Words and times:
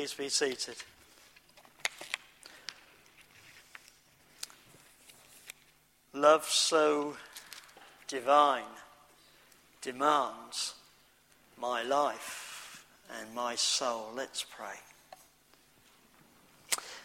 Please 0.00 0.14
be 0.14 0.28
seated. 0.30 0.76
Love 6.14 6.46
so 6.46 7.18
divine 8.08 8.62
demands 9.82 10.72
my 11.60 11.82
life 11.82 12.86
and 13.20 13.34
my 13.34 13.54
soul. 13.56 14.08
Let's 14.16 14.42
pray. 14.42 14.78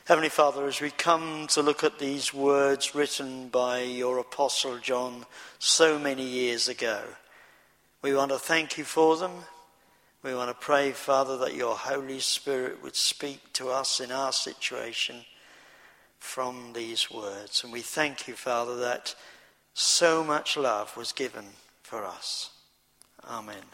Heavenly 0.05 0.29
Father, 0.29 0.65
as 0.65 0.79
we 0.79 0.89
come 0.89 1.47
to 1.47 1.61
look 1.61 1.83
at 1.83 1.99
these 1.99 2.33
words 2.33 2.95
written 2.95 3.49
by 3.49 3.81
your 3.81 4.19
Apostle 4.19 4.77
John 4.77 5.25
so 5.59 5.99
many 5.99 6.23
years 6.23 6.69
ago, 6.69 7.01
we 8.01 8.15
want 8.15 8.31
to 8.31 8.39
thank 8.39 8.77
you 8.77 8.85
for 8.85 9.17
them. 9.17 9.33
We 10.25 10.33
want 10.33 10.49
to 10.49 10.55
pray, 10.55 10.91
Father, 10.91 11.37
that 11.37 11.53
your 11.53 11.75
Holy 11.75 12.19
Spirit 12.19 12.81
would 12.81 12.95
speak 12.95 13.53
to 13.53 13.69
us 13.69 13.99
in 13.99 14.11
our 14.11 14.31
situation 14.31 15.17
from 16.17 16.71
these 16.73 17.11
words. 17.11 17.63
And 17.63 17.71
we 17.71 17.81
thank 17.81 18.27
you, 18.27 18.33
Father, 18.33 18.75
that 18.77 19.13
so 19.75 20.23
much 20.23 20.57
love 20.57 20.97
was 20.97 21.11
given 21.11 21.45
for 21.83 22.03
us. 22.03 22.49
Amen. 23.29 23.65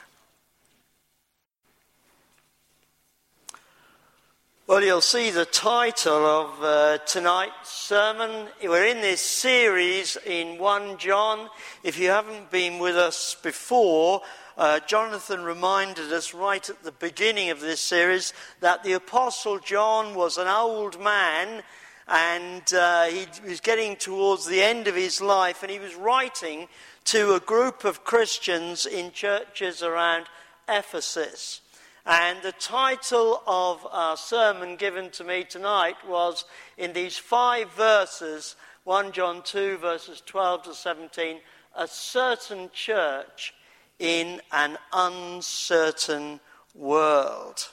Well, 4.68 4.84
you'll 4.84 5.00
see 5.00 5.32
the 5.32 5.46
title 5.46 6.26
of 6.26 6.64
uh, 6.64 6.98
tonight's 7.06 7.72
sermon. 7.72 8.48
We're 8.62 8.88
in 8.88 9.00
this 9.00 9.22
series 9.22 10.18
in 10.26 10.58
1 10.58 10.98
John. 10.98 11.50
If 11.82 11.98
you 11.98 12.10
haven't 12.10 12.52
been 12.52 12.80
with 12.80 12.98
us 12.98 13.38
before, 13.42 14.22
uh, 14.62 14.80
Jonathan 14.86 15.42
reminded 15.42 16.14
us 16.14 16.36
right 16.36 16.70
at 16.70 16.84
the 16.84 16.92
beginning 16.92 17.50
of 17.50 17.62
this 17.62 17.82
series 17.82 18.32
that 18.60 18.84
the 18.84 18.94
Apostle 18.94 19.58
John 19.58 20.14
was 20.14 20.38
an 20.38 20.48
old 20.48 21.02
man 21.02 21.64
and 22.08 22.72
uh, 22.72 23.06
he 23.06 23.26
was 23.44 23.60
getting 23.60 23.96
towards 23.96 24.46
the 24.46 24.62
end 24.62 24.88
of 24.88 24.94
his 24.94 25.20
life 25.20 25.64
and 25.64 25.72
he 25.72 25.80
was 25.80 25.96
writing 25.96 26.68
to 27.06 27.34
a 27.34 27.40
group 27.40 27.84
of 27.86 28.04
Christians 28.04 28.86
in 28.86 29.12
churches 29.12 29.82
around 29.82 30.28
Ephesus. 30.70 31.62
And 32.06 32.38
the 32.44 32.52
title 32.52 33.42
of 33.48 33.88
our 33.92 34.16
sermon 34.16 34.76
given 34.76 35.10
to 35.12 35.24
me 35.24 35.44
tonight 35.44 35.96
was 36.08 36.46
in 36.78 36.94
these 36.94 37.18
five 37.18 37.72
verses 37.72 38.56
1 38.84 39.12
John 39.12 39.42
2, 39.42 39.80
verses 39.80 40.22
12 40.24 40.64
to 40.66 40.76
17, 40.76 41.40
a 41.76 41.88
certain 41.88 42.70
church 42.72 43.56
in 44.02 44.42
an 44.52 44.78
uncertain 44.92 46.40
world. 46.74 47.70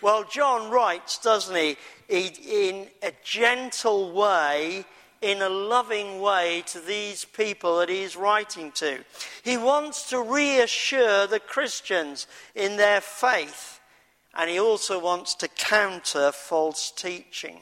Well, 0.00 0.24
John 0.24 0.70
writes, 0.70 1.18
doesn't 1.18 1.56
he, 1.56 1.76
in 2.08 2.86
a 3.02 3.12
gentle 3.24 4.12
way 4.12 4.84
in 5.20 5.42
a 5.42 5.48
loving 5.48 6.20
way 6.20 6.62
to 6.66 6.78
these 6.78 7.24
people 7.24 7.78
that 7.78 7.88
he's 7.88 8.16
writing 8.16 8.70
to. 8.72 9.04
He 9.42 9.56
wants 9.56 10.08
to 10.10 10.22
reassure 10.22 11.26
the 11.26 11.40
Christians 11.40 12.26
in 12.54 12.76
their 12.76 13.00
faith, 13.00 13.80
and 14.34 14.48
he 14.48 14.60
also 14.60 15.00
wants 15.00 15.34
to 15.36 15.48
counter 15.48 16.30
false 16.30 16.92
teaching. 16.92 17.60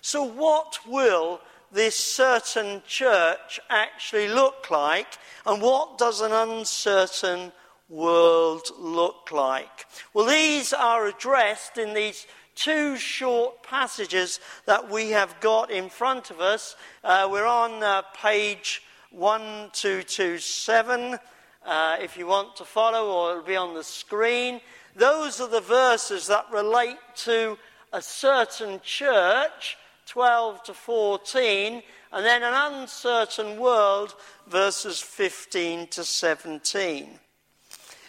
So, 0.00 0.24
what 0.24 0.78
will 0.86 1.40
this 1.72 1.96
certain 1.96 2.82
church 2.86 3.58
actually 3.70 4.28
look 4.28 4.70
like, 4.70 5.18
and 5.46 5.62
what 5.62 5.98
does 5.98 6.20
an 6.20 6.32
uncertain 6.32 7.52
world 7.88 8.68
look 8.78 9.32
like? 9.32 9.86
Well, 10.14 10.26
these 10.26 10.72
are 10.72 11.06
addressed 11.06 11.78
in 11.78 11.94
these 11.94 12.26
two 12.54 12.96
short 12.96 13.62
passages 13.62 14.40
that 14.66 14.90
we 14.90 15.10
have 15.10 15.40
got 15.40 15.70
in 15.70 15.88
front 15.88 16.30
of 16.30 16.40
us. 16.40 16.76
Uh, 17.02 17.28
we're 17.30 17.46
on 17.46 17.82
uh, 17.82 18.02
page 18.14 18.82
1227 19.10 21.18
uh, 21.64 21.96
if 22.00 22.16
you 22.16 22.26
want 22.26 22.56
to 22.56 22.64
follow, 22.64 23.10
or 23.10 23.32
it'll 23.32 23.44
be 23.44 23.56
on 23.56 23.74
the 23.74 23.84
screen. 23.84 24.60
Those 24.96 25.40
are 25.40 25.48
the 25.48 25.60
verses 25.60 26.26
that 26.26 26.46
relate 26.52 26.98
to 27.16 27.56
a 27.92 28.02
certain 28.02 28.80
church, 28.82 29.76
12 30.12 30.62
to 30.64 30.74
14, 30.74 31.82
and 32.12 32.26
then 32.26 32.42
an 32.42 32.52
uncertain 32.52 33.58
world, 33.58 34.14
verses 34.46 35.00
15 35.00 35.86
to 35.86 36.04
17. 36.04 37.18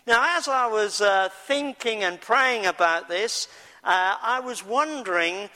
Now, 0.06 0.38
as 0.38 0.50
I 0.50 0.68
was 0.68 1.00
uh, 1.00 1.30
thinking 1.48 2.04
and 2.04 2.20
praying 2.20 2.66
about 2.66 3.08
this, 3.08 3.48
uh, 3.86 4.18
I 4.22 4.42
was 4.42 4.66
wondering 4.66 5.50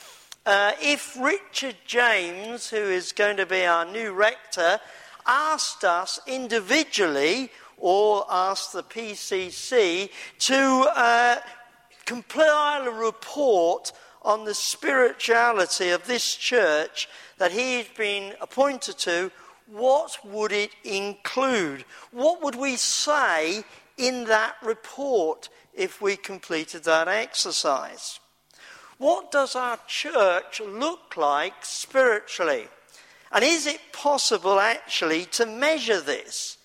uh, 0.46 0.72
if 0.80 1.20
Richard 1.20 1.76
James, 1.86 2.70
who 2.70 2.78
is 2.78 3.12
going 3.12 3.36
to 3.36 3.44
be 3.44 3.66
our 3.66 3.84
new 3.84 4.14
rector, 4.14 4.80
asked 5.26 5.84
us 5.84 6.18
individually 6.26 7.50
or 7.76 8.24
asked 8.30 8.72
the 8.72 8.84
PCC 8.84 10.08
to 10.38 10.90
uh, 10.96 11.36
compile 12.06 12.88
a 12.88 12.90
report 12.90 13.92
on 14.22 14.44
the 14.44 14.54
spirituality 14.54 15.90
of 15.90 16.06
this 16.06 16.34
church 16.34 17.08
that 17.38 17.52
he's 17.52 17.88
been 17.96 18.34
appointed 18.40 18.98
to, 18.98 19.30
what 19.66 20.18
would 20.24 20.52
it 20.52 20.70
include? 20.84 21.84
What 22.10 22.42
would 22.42 22.54
we 22.54 22.76
say 22.76 23.64
in 23.98 24.24
that 24.24 24.54
report 24.62 25.48
if 25.74 26.00
we 26.00 26.16
completed 26.16 26.84
that 26.84 27.08
exercise. 27.08 28.20
What 28.96 29.30
does 29.30 29.54
our 29.54 29.78
church 29.86 30.60
look 30.60 31.16
like 31.16 31.64
spiritually? 31.64 32.68
And 33.30 33.44
is 33.44 33.66
it 33.66 33.80
possible 33.92 34.58
actually 34.58 35.26
to 35.26 35.46
measure 35.46 36.00
this? 36.00 36.57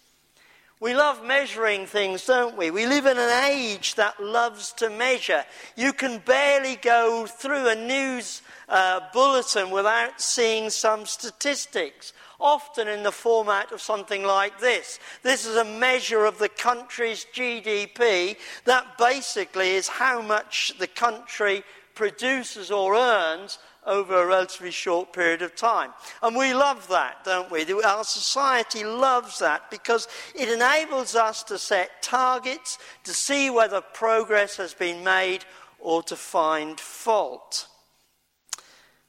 We 0.84 0.94
love 0.94 1.24
measuring 1.24 1.86
things, 1.86 2.26
don't 2.26 2.58
we? 2.58 2.70
We 2.70 2.86
live 2.86 3.06
in 3.06 3.18
an 3.18 3.46
age 3.46 3.96
that 3.96 4.22
loves 4.22 4.74
to 4.74 4.90
measure. 4.90 5.46
You 5.78 5.94
can 5.94 6.18
barely 6.18 6.76
go 6.76 7.26
through 7.26 7.70
a 7.70 7.76
news 7.76 8.42
uh, 8.68 9.00
bulletin 9.14 9.70
without 9.70 10.20
seeing 10.20 10.70
some 10.70 11.06
statistics 11.06 12.12
often 12.38 12.90
in 12.90 13.04
the 13.04 13.14
format 13.14 13.72
of 13.72 13.82
something 13.82 14.24
like 14.26 14.60
this. 14.60 15.00
This 15.22 15.46
is 15.46 15.56
a 15.56 15.64
measure 15.64 16.26
of 16.26 16.38
the 16.38 16.50
country's 16.50 17.26
GDP 17.34 18.36
that 18.66 18.98
basically 18.98 19.70
is 19.70 19.88
how 19.88 20.22
much 20.22 20.74
the 20.80 20.88
country 20.88 21.64
produces 21.96 22.72
or 22.72 22.96
earns 22.96 23.58
over 23.86 24.22
a 24.22 24.26
relatively 24.26 24.72
short 24.72 25.14
period 25.14 25.42
of 25.42 25.56
time. 25.56 25.92
And 26.22 26.36
we 26.36 26.54
love 26.54 26.88
that, 26.90 27.24
don't 27.24 27.52
we? 27.52 27.66
Our 27.84 28.04
society 28.04 28.84
loves 28.84 29.40
that 29.40 29.70
because 29.70 30.08
it 30.36 30.50
enables 30.50 31.16
us 31.16 31.44
to 31.44 31.58
set 31.58 32.02
targets, 32.02 32.78
to 33.04 33.14
see 33.14 33.50
whether 33.50 33.82
progress 33.82 34.58
has 34.58 34.74
been 34.74 35.04
made, 35.04 35.46
or 35.80 36.02
to 36.04 36.16
find 36.16 36.80
fault. 36.80 37.68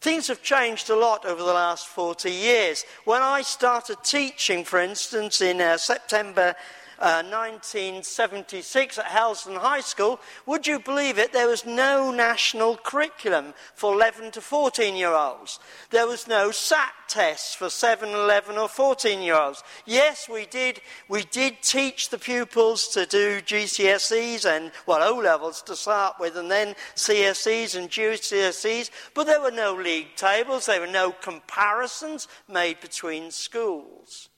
Things 0.01 0.29
have 0.29 0.43
changed 0.43 0.91
a 0.91 0.97
lot 0.97 1.25
over 1.25 1.43
the 1.43 1.55
last 1.55 1.87
40 1.87 2.31
years. 2.31 2.85
When 3.07 3.23
I 3.23 3.41
started 3.41 3.97
teaching, 4.05 4.63
for 4.63 4.79
instance, 4.79 5.41
in 5.41 5.63
uh, 5.63 5.79
September 5.79 6.55
1976 7.05 8.97
uh, 8.97 9.03
at 9.03 9.07
Hellesdon 9.07 9.57
High 9.57 9.81
School, 9.81 10.19
would 10.47 10.67
you 10.67 10.79
believe 10.79 11.19
it? 11.19 11.33
There 11.33 11.49
was 11.49 11.67
no 11.67 12.11
national 12.11 12.79
curriculum 12.79 13.53
for 13.75 13.93
11 13.93 14.31
to 14.33 14.41
14 14.41 14.97
year 14.97 15.13
olds. 15.13 15.59
There 15.91 16.07
was 16.07 16.27
no 16.27 16.51
SAT 16.51 16.93
tests 17.09 17.55
for 17.55 17.69
7, 17.69 18.09
11, 18.09 18.57
or 18.57 18.69
14 18.69 19.21
year 19.21 19.37
olds. 19.37 19.63
Yes, 19.85 20.29
we 20.29 20.47
did, 20.47 20.81
we 21.09 21.25
did 21.25 21.61
teach 21.63 22.09
the 22.09 22.19
pupils 22.19 22.89
to 22.89 23.05
do 23.05 23.41
GCSEs 23.43 24.47
and, 24.47 24.73
well, 24.87 25.03
O 25.03 25.19
levels 25.19 25.61
to 25.63 25.77
start 25.77 26.17
with, 26.19 26.37
and 26.37 26.51
then 26.51 26.75
CSEs 26.97 27.77
and 27.77 27.91
GCSEs, 27.91 28.91
but 29.15 29.27
there 29.27 29.43
were 29.43 29.51
no 29.51 29.75
league 29.75 30.17
tables, 30.17 30.67
there 30.67 30.81
were 30.81 30.87
no 30.87 31.13
comparisons 31.13 32.29
made 32.49 32.81
between 32.81 33.31
schools. 33.31 34.31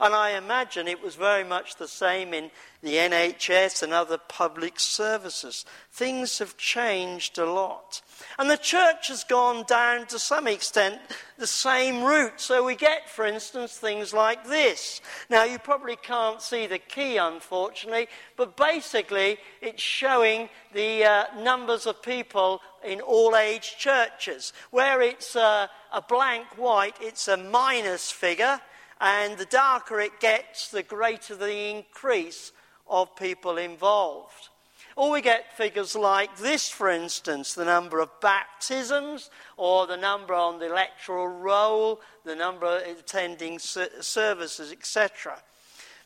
And 0.00 0.14
I 0.14 0.36
imagine 0.38 0.86
it 0.86 1.02
was 1.02 1.16
very 1.16 1.42
much 1.42 1.74
the 1.74 1.88
same 1.88 2.32
in 2.32 2.52
the 2.82 2.94
NHS 2.94 3.82
and 3.82 3.92
other 3.92 4.16
public 4.16 4.78
services. 4.78 5.64
Things 5.90 6.38
have 6.38 6.56
changed 6.56 7.36
a 7.36 7.50
lot. 7.50 8.00
And 8.38 8.48
the 8.48 8.56
church 8.56 9.08
has 9.08 9.24
gone 9.24 9.64
down 9.66 10.06
to 10.06 10.18
some 10.20 10.46
extent 10.46 11.00
the 11.36 11.48
same 11.48 12.04
route. 12.04 12.40
So 12.40 12.64
we 12.64 12.76
get, 12.76 13.10
for 13.10 13.26
instance, 13.26 13.76
things 13.76 14.12
like 14.12 14.46
this. 14.46 15.00
Now, 15.28 15.42
you 15.42 15.58
probably 15.58 15.96
can't 15.96 16.40
see 16.40 16.68
the 16.68 16.78
key, 16.78 17.16
unfortunately, 17.16 18.06
but 18.36 18.56
basically 18.56 19.38
it's 19.60 19.82
showing 19.82 20.48
the 20.74 21.04
uh, 21.04 21.24
numbers 21.42 21.86
of 21.86 22.02
people 22.02 22.60
in 22.84 23.00
all 23.00 23.34
age 23.34 23.74
churches. 23.78 24.52
Where 24.70 25.02
it's 25.02 25.34
uh, 25.34 25.66
a 25.92 26.02
blank 26.02 26.56
white, 26.56 26.96
it's 27.00 27.26
a 27.26 27.36
minus 27.36 28.12
figure 28.12 28.60
and 29.00 29.38
the 29.38 29.44
darker 29.44 30.00
it 30.00 30.20
gets, 30.20 30.70
the 30.70 30.82
greater 30.82 31.36
the 31.36 31.70
increase 31.70 32.52
of 32.88 33.14
people 33.16 33.58
involved. 33.58 34.48
Or 34.96 35.12
we 35.12 35.20
get 35.20 35.56
figures 35.56 35.94
like 35.94 36.38
this, 36.38 36.68
for 36.68 36.88
instance, 36.88 37.54
the 37.54 37.64
number 37.64 38.00
of 38.00 38.20
baptisms, 38.20 39.30
or 39.56 39.86
the 39.86 39.96
number 39.96 40.34
on 40.34 40.58
the 40.58 40.66
electoral 40.66 41.28
roll, 41.28 42.00
the 42.24 42.34
number 42.34 42.78
attending 42.78 43.60
services, 43.60 44.72
etc. 44.72 45.40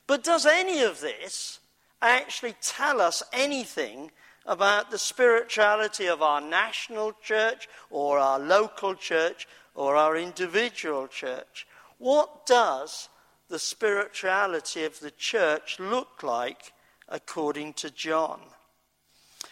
But 0.07 0.23
does 0.23 0.45
any 0.45 0.83
of 0.83 1.01
this 1.01 1.61
actually 2.03 2.55
tell 2.61 3.01
us 3.01 3.23
anything 3.33 4.11
about 4.45 4.91
the 4.91 4.99
spirituality 4.99 6.07
of 6.07 6.21
our 6.21 6.43
national 6.43 7.15
church, 7.23 7.69
or 7.91 8.19
our 8.19 8.39
local 8.39 8.95
church, 8.95 9.49
or 9.75 9.97
our 9.97 10.19
individual 10.19 11.07
church? 11.07 11.67
What 12.03 12.47
does 12.47 13.09
the 13.49 13.61
spirituality 13.61 14.83
of 14.83 14.99
the 14.99 15.13
church 15.13 15.79
look 15.79 16.25
like 16.25 16.73
according 17.09 17.75
to 17.75 17.91
John? 17.91 18.41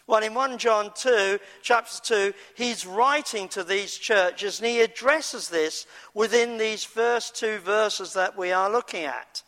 Well, 0.08 0.24
in 0.24 0.34
1 0.34 0.58
John 0.58 0.90
2, 0.92 1.38
chapter 1.62 2.00
2, 2.02 2.34
he's 2.56 2.84
writing 2.84 3.46
to 3.50 3.62
these 3.62 3.96
churches 3.96 4.58
and 4.58 4.68
he 4.68 4.80
addresses 4.80 5.48
this 5.48 5.86
within 6.12 6.58
these 6.58 6.82
first 6.82 7.36
two 7.36 7.58
verses 7.58 8.14
that 8.14 8.36
we 8.36 8.50
are 8.50 8.68
looking 8.68 9.04
at. 9.04 9.44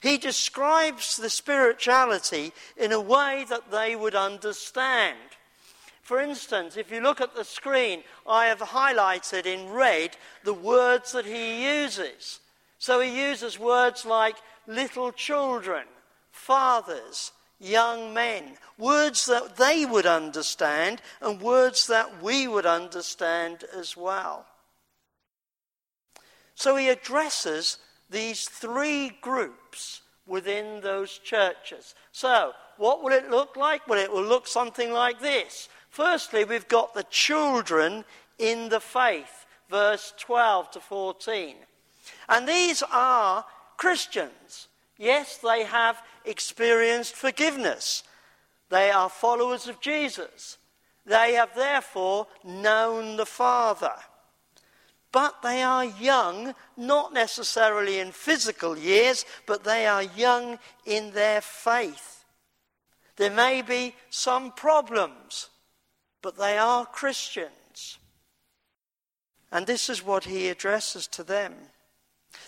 He 0.00 0.16
describes 0.16 1.16
the 1.16 1.30
spirituality 1.30 2.52
in 2.76 2.92
a 2.92 3.00
way 3.00 3.44
that 3.48 3.72
they 3.72 3.96
would 3.96 4.14
understand. 4.14 5.18
For 6.06 6.20
instance, 6.20 6.76
if 6.76 6.92
you 6.92 7.00
look 7.00 7.20
at 7.20 7.34
the 7.34 7.42
screen, 7.42 8.04
I 8.28 8.46
have 8.46 8.60
highlighted 8.60 9.44
in 9.44 9.72
red 9.72 10.16
the 10.44 10.54
words 10.54 11.10
that 11.10 11.24
he 11.24 11.80
uses. 11.82 12.38
So 12.78 13.00
he 13.00 13.28
uses 13.28 13.58
words 13.58 14.06
like 14.06 14.36
little 14.68 15.10
children, 15.10 15.82
fathers, 16.30 17.32
young 17.58 18.14
men, 18.14 18.56
words 18.78 19.26
that 19.26 19.56
they 19.56 19.84
would 19.84 20.06
understand 20.06 21.02
and 21.20 21.40
words 21.40 21.88
that 21.88 22.22
we 22.22 22.46
would 22.46 22.66
understand 22.66 23.64
as 23.76 23.96
well. 23.96 24.46
So 26.54 26.76
he 26.76 26.88
addresses 26.88 27.78
these 28.08 28.48
three 28.48 29.10
groups 29.20 30.02
within 30.24 30.82
those 30.82 31.18
churches. 31.18 31.96
So, 32.12 32.52
what 32.76 33.02
will 33.02 33.12
it 33.12 33.28
look 33.28 33.56
like? 33.56 33.88
Well, 33.88 33.98
it 33.98 34.12
will 34.12 34.22
look 34.22 34.46
something 34.46 34.92
like 34.92 35.20
this. 35.20 35.68
Firstly, 35.96 36.44
we've 36.44 36.68
got 36.68 36.92
the 36.92 37.06
children 37.08 38.04
in 38.38 38.68
the 38.68 38.80
faith, 38.80 39.46
verse 39.70 40.12
12 40.18 40.72
to 40.72 40.80
14. 40.80 41.56
And 42.28 42.46
these 42.46 42.82
are 42.92 43.46
Christians. 43.78 44.68
Yes, 44.98 45.38
they 45.38 45.64
have 45.64 46.02
experienced 46.26 47.14
forgiveness. 47.14 48.02
They 48.68 48.90
are 48.90 49.08
followers 49.08 49.68
of 49.68 49.80
Jesus. 49.80 50.58
They 51.06 51.32
have 51.32 51.54
therefore 51.54 52.26
known 52.44 53.16
the 53.16 53.24
Father. 53.24 53.94
But 55.12 55.40
they 55.42 55.62
are 55.62 55.86
young, 55.86 56.54
not 56.76 57.14
necessarily 57.14 58.00
in 58.00 58.12
physical 58.12 58.76
years, 58.76 59.24
but 59.46 59.64
they 59.64 59.86
are 59.86 60.02
young 60.02 60.58
in 60.84 61.12
their 61.12 61.40
faith. 61.40 62.26
There 63.16 63.30
may 63.30 63.62
be 63.62 63.94
some 64.10 64.52
problems 64.52 65.48
but 66.26 66.38
they 66.38 66.58
are 66.58 66.84
Christians. 66.84 67.98
And 69.52 69.64
this 69.64 69.88
is 69.88 70.04
what 70.04 70.24
he 70.24 70.48
addresses 70.48 71.06
to 71.06 71.22
them. 71.22 71.54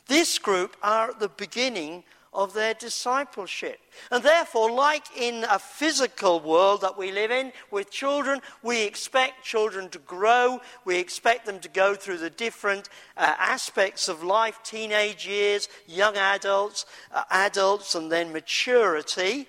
This 0.08 0.36
group 0.40 0.76
are 0.82 1.10
at 1.10 1.20
the 1.20 1.28
beginning 1.28 2.02
of 2.32 2.54
their 2.54 2.74
discipleship. 2.74 3.78
And 4.10 4.24
therefore, 4.24 4.72
like 4.72 5.04
in 5.16 5.44
a 5.48 5.60
physical 5.60 6.40
world 6.40 6.80
that 6.80 6.98
we 6.98 7.12
live 7.12 7.30
in 7.30 7.52
with 7.70 7.92
children, 7.92 8.40
we 8.64 8.82
expect 8.82 9.44
children 9.44 9.88
to 9.90 10.00
grow, 10.00 10.60
we 10.84 10.98
expect 10.98 11.46
them 11.46 11.60
to 11.60 11.68
go 11.68 11.94
through 11.94 12.18
the 12.18 12.30
different 12.30 12.88
uh, 13.16 13.32
aspects 13.38 14.08
of 14.08 14.24
life 14.24 14.58
teenage 14.64 15.24
years, 15.24 15.68
young 15.86 16.16
adults, 16.16 16.84
uh, 17.14 17.22
adults, 17.30 17.94
and 17.94 18.10
then 18.10 18.32
maturity. 18.32 19.46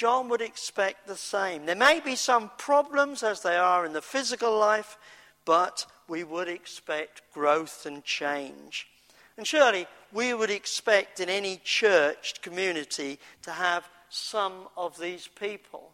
John 0.00 0.30
would 0.30 0.40
expect 0.40 1.06
the 1.06 1.14
same. 1.14 1.66
There 1.66 1.76
may 1.76 2.00
be 2.00 2.16
some 2.16 2.50
problems 2.56 3.22
as 3.22 3.42
they 3.42 3.58
are 3.58 3.84
in 3.84 3.92
the 3.92 4.00
physical 4.00 4.58
life, 4.58 4.96
but 5.44 5.84
we 6.08 6.24
would 6.24 6.48
expect 6.48 7.20
growth 7.34 7.84
and 7.84 8.02
change. 8.02 8.88
And 9.36 9.46
surely 9.46 9.86
we 10.10 10.32
would 10.32 10.48
expect 10.48 11.20
in 11.20 11.28
any 11.28 11.60
church 11.64 12.40
community 12.40 13.18
to 13.42 13.50
have 13.50 13.90
some 14.08 14.68
of 14.74 14.98
these 14.98 15.28
people. 15.28 15.92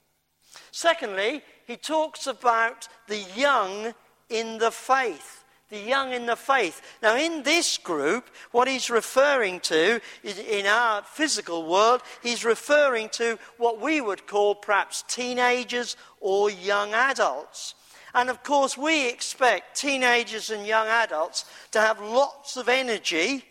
Secondly, 0.70 1.42
he 1.66 1.76
talks 1.76 2.28
about 2.28 2.86
the 3.08 3.24
young 3.34 3.92
in 4.30 4.58
the 4.58 4.70
faith 4.70 5.42
the 5.68 5.78
young 5.78 6.12
in 6.12 6.26
the 6.26 6.36
faith. 6.36 6.80
Now, 7.02 7.16
in 7.16 7.42
this 7.42 7.76
group, 7.78 8.28
what 8.52 8.68
he's 8.68 8.88
referring 8.88 9.60
to 9.60 10.00
in 10.22 10.66
our 10.66 11.02
physical 11.02 11.66
world, 11.66 12.02
he's 12.22 12.44
referring 12.44 13.08
to 13.10 13.38
what 13.58 13.80
we 13.80 14.00
would 14.00 14.26
call 14.26 14.54
perhaps 14.54 15.02
teenagers 15.08 15.96
or 16.20 16.50
young 16.50 16.94
adults. 16.94 17.74
And 18.14 18.30
of 18.30 18.42
course, 18.42 18.78
we 18.78 19.08
expect 19.08 19.76
teenagers 19.76 20.50
and 20.50 20.66
young 20.66 20.88
adults 20.88 21.44
to 21.72 21.80
have 21.80 22.00
lots 22.00 22.56
of 22.56 22.68
energy, 22.68 23.44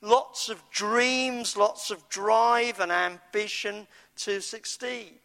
lots 0.00 0.48
of 0.48 0.62
dreams, 0.70 1.56
lots 1.56 1.90
of 1.90 2.08
drive 2.08 2.80
and 2.80 2.92
ambition 2.92 3.86
to 4.18 4.40
succeed. 4.40 5.18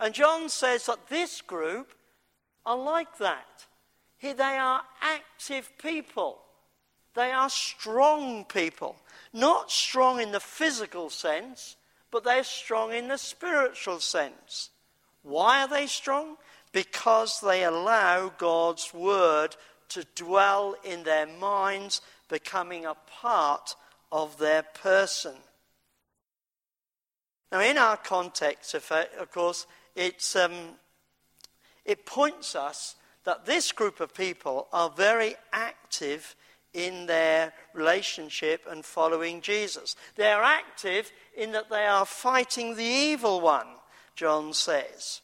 And 0.00 0.14
John 0.14 0.48
says 0.48 0.86
that 0.86 1.08
this 1.08 1.40
group 1.40 1.92
are 2.66 2.76
like 2.76 3.18
that. 3.18 3.66
They 4.32 4.56
are 4.56 4.82
active 5.02 5.70
people. 5.78 6.38
They 7.14 7.30
are 7.30 7.50
strong 7.50 8.44
people. 8.44 8.96
Not 9.32 9.70
strong 9.70 10.20
in 10.20 10.32
the 10.32 10.40
physical 10.40 11.10
sense, 11.10 11.76
but 12.10 12.24
they're 12.24 12.44
strong 12.44 12.92
in 12.92 13.08
the 13.08 13.18
spiritual 13.18 14.00
sense. 14.00 14.70
Why 15.22 15.62
are 15.62 15.68
they 15.68 15.86
strong? 15.86 16.36
Because 16.72 17.40
they 17.40 17.64
allow 17.64 18.32
God's 18.36 18.92
word 18.92 19.56
to 19.90 20.04
dwell 20.14 20.74
in 20.82 21.04
their 21.04 21.26
minds, 21.26 22.00
becoming 22.28 22.84
a 22.84 22.96
part 23.20 23.76
of 24.10 24.38
their 24.38 24.62
person. 24.62 25.34
Now, 27.52 27.60
in 27.60 27.78
our 27.78 27.96
context, 27.96 28.74
of 28.74 29.30
course, 29.30 29.66
um, 30.36 30.52
it 31.84 32.06
points 32.06 32.56
us 32.56 32.96
that 33.24 33.46
this 33.46 33.72
group 33.72 34.00
of 34.00 34.14
people 34.14 34.68
are 34.72 34.90
very 34.90 35.34
active 35.52 36.36
in 36.72 37.06
their 37.06 37.52
relationship 37.72 38.66
and 38.68 38.84
following 38.84 39.40
Jesus. 39.40 39.96
They 40.16 40.30
are 40.30 40.42
active 40.42 41.12
in 41.36 41.52
that 41.52 41.70
they 41.70 41.86
are 41.86 42.04
fighting 42.04 42.74
the 42.74 42.82
evil 42.82 43.40
one, 43.40 43.68
John 44.16 44.52
says. 44.52 45.22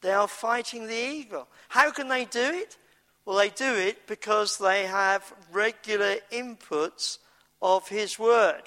They 0.00 0.12
are 0.12 0.28
fighting 0.28 0.86
the 0.86 0.94
evil. 0.94 1.48
How 1.68 1.90
can 1.90 2.08
they 2.08 2.24
do 2.24 2.40
it? 2.40 2.76
Well, 3.24 3.36
they 3.36 3.50
do 3.50 3.74
it 3.74 4.06
because 4.06 4.58
they 4.58 4.86
have 4.86 5.32
regular 5.52 6.16
inputs 6.32 7.18
of 7.60 7.88
his 7.88 8.18
word. 8.18 8.62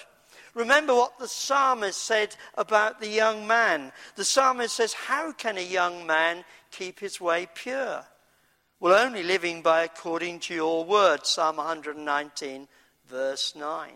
Remember 0.53 0.93
what 0.93 1.17
the 1.17 1.27
psalmist 1.27 2.01
said 2.01 2.35
about 2.57 2.99
the 2.99 3.07
young 3.07 3.47
man. 3.47 3.91
The 4.15 4.25
psalmist 4.25 4.75
says, 4.75 4.93
How 4.93 5.31
can 5.31 5.57
a 5.57 5.65
young 5.65 6.05
man 6.05 6.43
keep 6.71 6.99
his 6.99 7.21
way 7.21 7.47
pure? 7.53 8.03
Well, 8.81 9.05
only 9.05 9.21
living 9.21 9.61
by 9.61 9.83
according 9.83 10.39
to 10.39 10.55
your 10.55 10.83
word, 10.83 11.27
Psalm 11.27 11.57
119, 11.57 12.67
verse 13.07 13.53
9. 13.55 13.91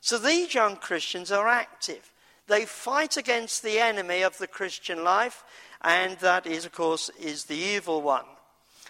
So 0.00 0.18
these 0.18 0.54
young 0.54 0.76
Christians 0.76 1.32
are 1.32 1.48
active. 1.48 2.12
They 2.46 2.64
fight 2.64 3.16
against 3.16 3.64
the 3.64 3.80
enemy 3.80 4.22
of 4.22 4.38
the 4.38 4.46
Christian 4.46 5.02
life, 5.02 5.42
and 5.80 6.16
that 6.18 6.46
is, 6.46 6.64
of 6.64 6.70
course, 6.70 7.10
is 7.20 7.46
the 7.46 7.56
evil 7.56 8.02
one. 8.02 8.26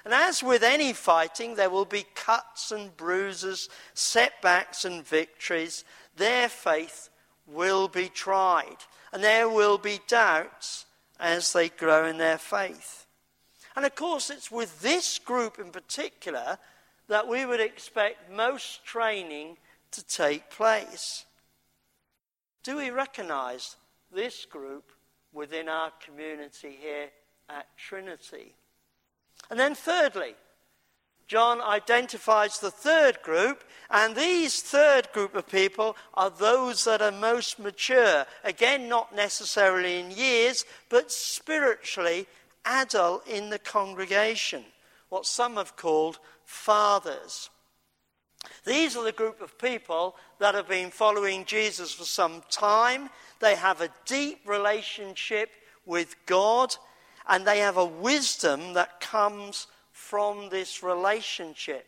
And 0.04 0.12
as 0.12 0.43
with 0.43 0.62
any 0.62 0.93
fighting, 0.93 1.54
there 1.54 1.71
will 1.71 1.87
be 1.87 2.04
cuts 2.14 2.71
and 2.71 2.95
bruises, 2.95 3.71
setbacks 3.95 4.85
and 4.85 5.07
victories. 5.07 5.87
Their 6.19 6.50
faith 6.50 7.09
will 7.47 7.88
be 7.88 8.11
tried, 8.11 8.76
and 9.11 9.25
there 9.25 9.49
will 9.49 9.78
be 9.78 10.00
doubts 10.07 10.85
as 11.19 11.54
they 11.54 11.71
grow 11.71 12.07
in 12.07 12.19
their 12.19 12.37
faith. 12.37 13.03
And 13.76 13.85
of 13.85 13.95
course, 13.95 14.31
it's 14.31 14.50
with 14.50 14.81
this 14.83 15.19
group 15.19 15.59
in 15.59 15.71
particular 15.71 16.59
that 17.09 17.28
we 17.28 17.45
would 17.45 17.61
expect 17.61 18.31
most 18.31 18.85
training 18.85 19.57
to 19.90 20.04
take 20.04 20.50
place. 20.50 21.25
Do 22.62 22.76
we 22.76 22.90
recognize 22.90 23.76
this 24.12 24.45
group 24.45 24.90
within 25.33 25.69
our 25.69 25.93
community 26.04 26.78
here 26.81 27.11
at 27.49 27.66
Trinity? 27.76 28.54
And 29.50 29.61
then, 29.61 29.75
thirdly, 29.75 30.35
John 31.26 31.61
identifies 31.61 32.59
the 32.59 32.71
third 32.71 33.21
group, 33.23 33.64
and 33.90 34.14
these 34.14 34.62
third 34.62 35.11
group 35.12 35.35
of 35.35 35.49
people 35.49 35.97
are 36.14 36.31
those 36.31 36.85
that 36.85 37.02
are 37.02 37.12
most 37.12 37.59
mature. 37.59 38.26
Again, 38.45 38.88
not 38.88 39.14
necessarily 39.14 40.00
in 40.00 40.11
years, 40.11 40.64
but 40.88 41.11
spiritually 41.11 42.26
adult 42.64 43.26
in 43.28 43.50
the 43.50 43.59
congregation, 43.59 44.64
what 45.09 45.26
some 45.26 45.56
have 45.56 45.76
called 45.76 46.18
fathers. 46.44 47.50
These 48.64 48.97
are 48.97 49.04
the 49.04 49.12
group 49.12 49.40
of 49.40 49.59
people 49.59 50.16
that 50.38 50.54
have 50.54 50.68
been 50.68 50.90
following 50.90 51.44
Jesus 51.44 51.92
for 51.92 52.04
some 52.04 52.42
time. 52.50 53.11
They 53.40 53.54
have 53.54 53.80
a 53.80 53.90
deep 54.06 54.40
relationship 54.47 55.50
with 55.87 56.14
God, 56.26 56.75
and 57.28 57.47
they 57.47 57.59
have 57.61 57.76
a 57.76 57.85
wisdom 57.85 58.75
that 58.75 59.00
comes 59.00 59.66
from 59.92 60.49
this 60.50 60.83
relationship. 60.83 61.87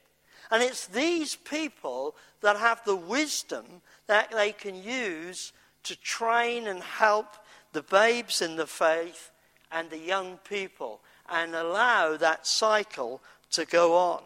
And 0.51 0.63
it's 0.63 0.87
these 0.87 1.37
people 1.37 2.15
that 2.41 2.57
have 2.57 2.85
the 2.85 2.97
wisdom 2.97 3.65
that 4.07 4.31
they 4.31 4.53
can 4.53 4.83
use 4.83 5.53
to 5.85 5.97
train 6.01 6.67
and 6.67 6.83
help 6.83 7.27
the 7.73 7.83
babes 7.83 8.41
in 8.41 8.57
the 8.57 8.67
faith 8.67 9.31
and 9.73 9.91
the 9.91 9.99
young 9.99 10.39
people 10.49 11.01
and 11.31 11.55
allow 11.55 12.17
that 12.17 12.47
cycle 12.47 13.21
to 13.51 13.65
go 13.65 13.97
on. 13.97 14.23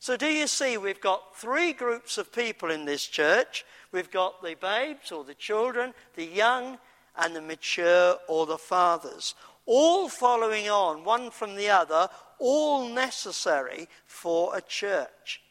So, 0.00 0.16
do 0.16 0.26
you 0.26 0.46
see, 0.46 0.76
we've 0.76 1.00
got 1.00 1.36
three 1.36 1.72
groups 1.72 2.18
of 2.18 2.32
people 2.32 2.70
in 2.70 2.84
this 2.84 3.06
church. 3.06 3.64
We've 3.90 4.10
got 4.10 4.42
the 4.42 4.54
babes 4.54 5.10
or 5.10 5.24
the 5.24 5.34
children, 5.34 5.92
the 6.14 6.24
young, 6.24 6.78
and 7.16 7.34
the 7.34 7.42
mature 7.42 8.16
or 8.28 8.46
the 8.46 8.58
fathers, 8.58 9.34
all 9.66 10.08
following 10.08 10.70
on, 10.70 11.04
one 11.04 11.30
from 11.30 11.56
the 11.56 11.68
other, 11.68 12.08
all 12.38 12.88
necessary 12.88 13.88
for 14.06 14.56
a 14.56 14.60
church. 14.62 15.42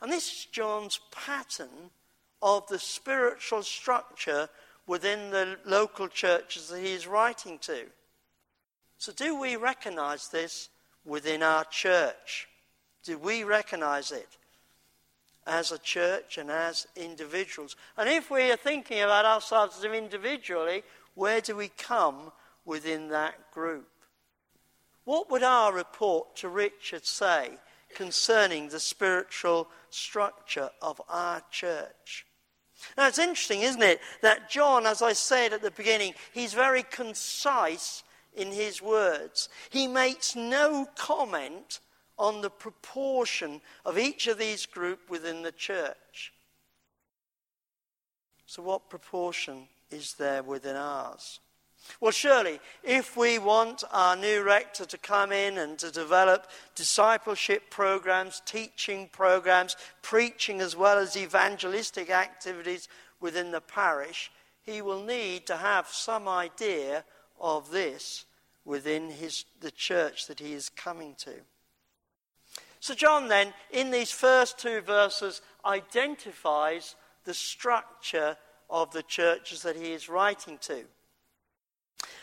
And 0.00 0.12
this 0.12 0.30
is 0.30 0.44
John's 0.46 1.00
pattern 1.10 1.90
of 2.40 2.66
the 2.68 2.78
spiritual 2.78 3.64
structure 3.64 4.48
within 4.86 5.30
the 5.30 5.58
local 5.66 6.06
churches 6.06 6.68
that 6.68 6.80
he 6.80 6.92
is 6.92 7.06
writing 7.06 7.58
to. 7.60 7.86
So, 8.98 9.12
do 9.12 9.38
we 9.38 9.56
recognize 9.56 10.28
this 10.28 10.68
within 11.04 11.42
our 11.42 11.64
church? 11.64 12.48
Do 13.04 13.18
we 13.18 13.44
recognize 13.44 14.10
it 14.10 14.28
as 15.46 15.70
a 15.70 15.78
church 15.78 16.38
and 16.38 16.50
as 16.50 16.86
individuals? 16.96 17.76
And 17.96 18.08
if 18.08 18.30
we 18.30 18.50
are 18.50 18.56
thinking 18.56 19.00
about 19.00 19.24
ourselves 19.24 19.78
as 19.78 19.84
individually, 19.84 20.82
where 21.14 21.40
do 21.40 21.56
we 21.56 21.68
come 21.68 22.32
within 22.64 23.08
that 23.08 23.52
group? 23.52 23.88
What 25.04 25.30
would 25.30 25.44
our 25.44 25.72
report 25.72 26.34
to 26.36 26.48
Richard 26.48 27.06
say 27.06 27.50
concerning 27.94 28.68
the 28.68 28.80
spiritual 28.80 29.68
structure 29.88 30.70
of 30.82 31.00
our 31.08 31.42
church? 31.50 32.26
Now, 32.96 33.06
it's 33.06 33.18
interesting, 33.18 33.62
isn't 33.62 33.82
it, 33.82 34.00
that 34.22 34.50
John, 34.50 34.84
as 34.84 35.00
I 35.00 35.12
said 35.12 35.52
at 35.52 35.62
the 35.62 35.70
beginning, 35.70 36.14
he's 36.34 36.52
very 36.52 36.82
concise 36.82 38.02
in 38.36 38.52
his 38.52 38.82
words. 38.82 39.48
He 39.70 39.86
makes 39.86 40.36
no 40.36 40.86
comment 40.96 41.80
on 42.18 42.40
the 42.40 42.50
proportion 42.50 43.60
of 43.84 43.98
each 43.98 44.26
of 44.26 44.38
these 44.38 44.66
groups 44.66 45.08
within 45.08 45.42
the 45.42 45.52
church. 45.52 46.32
So, 48.46 48.62
what 48.62 48.88
proportion 48.88 49.68
is 49.90 50.14
there 50.14 50.42
within 50.42 50.76
ours? 50.76 51.40
Well, 52.00 52.12
surely, 52.12 52.60
if 52.82 53.16
we 53.16 53.38
want 53.38 53.84
our 53.92 54.16
new 54.16 54.42
rector 54.42 54.84
to 54.86 54.98
come 54.98 55.32
in 55.32 55.58
and 55.58 55.78
to 55.78 55.90
develop 55.90 56.48
discipleship 56.74 57.70
programs, 57.70 58.42
teaching 58.44 59.08
programs, 59.12 59.76
preaching 60.02 60.60
as 60.60 60.74
well 60.74 60.98
as 60.98 61.16
evangelistic 61.16 62.10
activities 62.10 62.88
within 63.20 63.50
the 63.50 63.60
parish, 63.60 64.30
he 64.62 64.82
will 64.82 65.02
need 65.02 65.46
to 65.46 65.56
have 65.56 65.88
some 65.88 66.26
idea 66.26 67.04
of 67.40 67.70
this 67.70 68.25
within 68.66 69.08
his, 69.08 69.46
the 69.60 69.70
church 69.70 70.26
that 70.26 70.40
he 70.40 70.52
is 70.52 70.68
coming 70.68 71.14
to. 71.20 71.32
So, 72.80 72.94
John 72.94 73.28
then, 73.28 73.54
in 73.70 73.90
these 73.90 74.10
first 74.10 74.58
two 74.58 74.82
verses, 74.82 75.40
identifies 75.64 76.96
the 77.24 77.32
structure 77.32 78.36
of 78.68 78.90
the 78.92 79.02
churches 79.02 79.62
that 79.62 79.76
he 79.76 79.92
is 79.92 80.08
writing 80.08 80.58
to. 80.62 80.84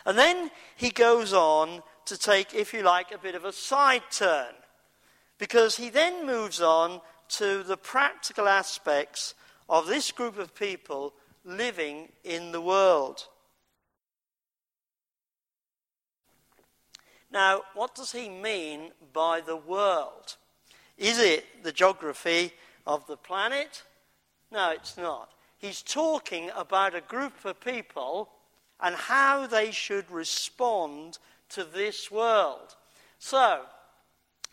And 0.05 0.17
then 0.17 0.51
he 0.75 0.91
goes 0.91 1.33
on 1.33 1.81
to 2.05 2.17
take, 2.17 2.53
if 2.53 2.73
you 2.73 2.83
like, 2.83 3.11
a 3.11 3.17
bit 3.17 3.35
of 3.35 3.45
a 3.45 3.53
side 3.53 4.03
turn. 4.11 4.53
Because 5.37 5.77
he 5.77 5.89
then 5.89 6.25
moves 6.27 6.61
on 6.61 7.01
to 7.29 7.63
the 7.63 7.77
practical 7.77 8.47
aspects 8.47 9.33
of 9.69 9.87
this 9.87 10.11
group 10.11 10.37
of 10.37 10.53
people 10.53 11.13
living 11.45 12.09
in 12.23 12.51
the 12.51 12.61
world. 12.61 13.27
Now, 17.33 17.63
what 17.73 17.95
does 17.95 18.11
he 18.11 18.29
mean 18.29 18.91
by 19.11 19.41
the 19.41 19.55
world? 19.55 20.37
Is 20.99 21.17
it 21.17 21.63
the 21.63 21.71
geography 21.71 22.53
of 22.85 23.07
the 23.07 23.17
planet? 23.17 23.81
No, 24.51 24.69
it's 24.69 24.97
not. 24.97 25.31
He's 25.57 25.81
talking 25.81 26.51
about 26.55 26.93
a 26.93 27.01
group 27.01 27.43
of 27.43 27.59
people 27.59 28.29
and 28.79 28.93
how 28.93 29.47
they 29.47 29.71
should 29.71 30.11
respond 30.11 31.17
to 31.49 31.63
this 31.63 32.11
world. 32.11 32.75
So, 33.17 33.61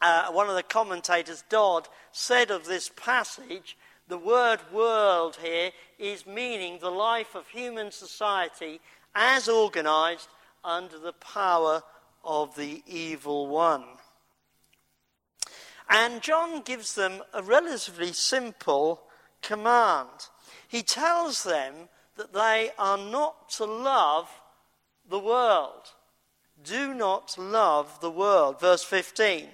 uh, 0.00 0.32
one 0.32 0.48
of 0.48 0.56
the 0.56 0.62
commentators, 0.62 1.44
Dodd, 1.50 1.86
said 2.12 2.50
of 2.50 2.64
this 2.64 2.90
passage, 2.96 3.76
the 4.08 4.16
word 4.16 4.60
world 4.72 5.36
here 5.42 5.72
is 5.98 6.26
meaning 6.26 6.78
the 6.78 6.90
life 6.90 7.34
of 7.34 7.48
human 7.48 7.90
society 7.90 8.80
as 9.14 9.50
organized 9.50 10.28
under 10.64 10.98
the 10.98 11.12
power 11.12 11.82
of 12.24 12.56
the 12.56 12.82
evil 12.86 13.46
one. 13.46 13.84
And 15.88 16.22
John 16.22 16.62
gives 16.62 16.94
them 16.94 17.22
a 17.34 17.42
relatively 17.42 18.12
simple 18.12 19.02
command. 19.42 20.08
He 20.68 20.82
tells 20.82 21.42
them 21.42 21.88
that 22.16 22.32
they 22.32 22.70
are 22.78 22.98
not 22.98 23.50
to 23.50 23.64
love 23.64 24.30
the 25.08 25.18
world. 25.18 25.88
Do 26.62 26.94
not 26.94 27.36
love 27.38 28.00
the 28.00 28.10
world. 28.10 28.60
Verse 28.60 28.84
15. 28.84 29.48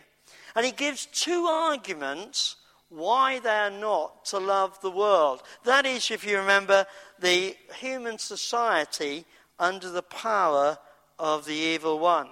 And 0.55 0.67
he 0.67 0.73
gives 0.73 1.07
two 1.07 1.47
arguments 1.47 2.57
why 2.89 3.39
they 3.39 3.49
are 3.49 3.71
not 3.71 4.25
to 4.27 4.39
love 4.39 4.81
the 4.81 4.91
world. 4.91 5.43
That 5.65 5.87
is, 5.87 6.11
if 6.11 6.27
you 6.27 6.39
remember, 6.39 6.87
the 7.19 7.57
human 7.79 8.19
society 8.19 9.25
under 9.59 9.91
the 9.91 10.03
power 10.03 10.79
of 11.19 11.47
the 11.47 11.55
evil 11.55 11.99
one. 11.99 12.29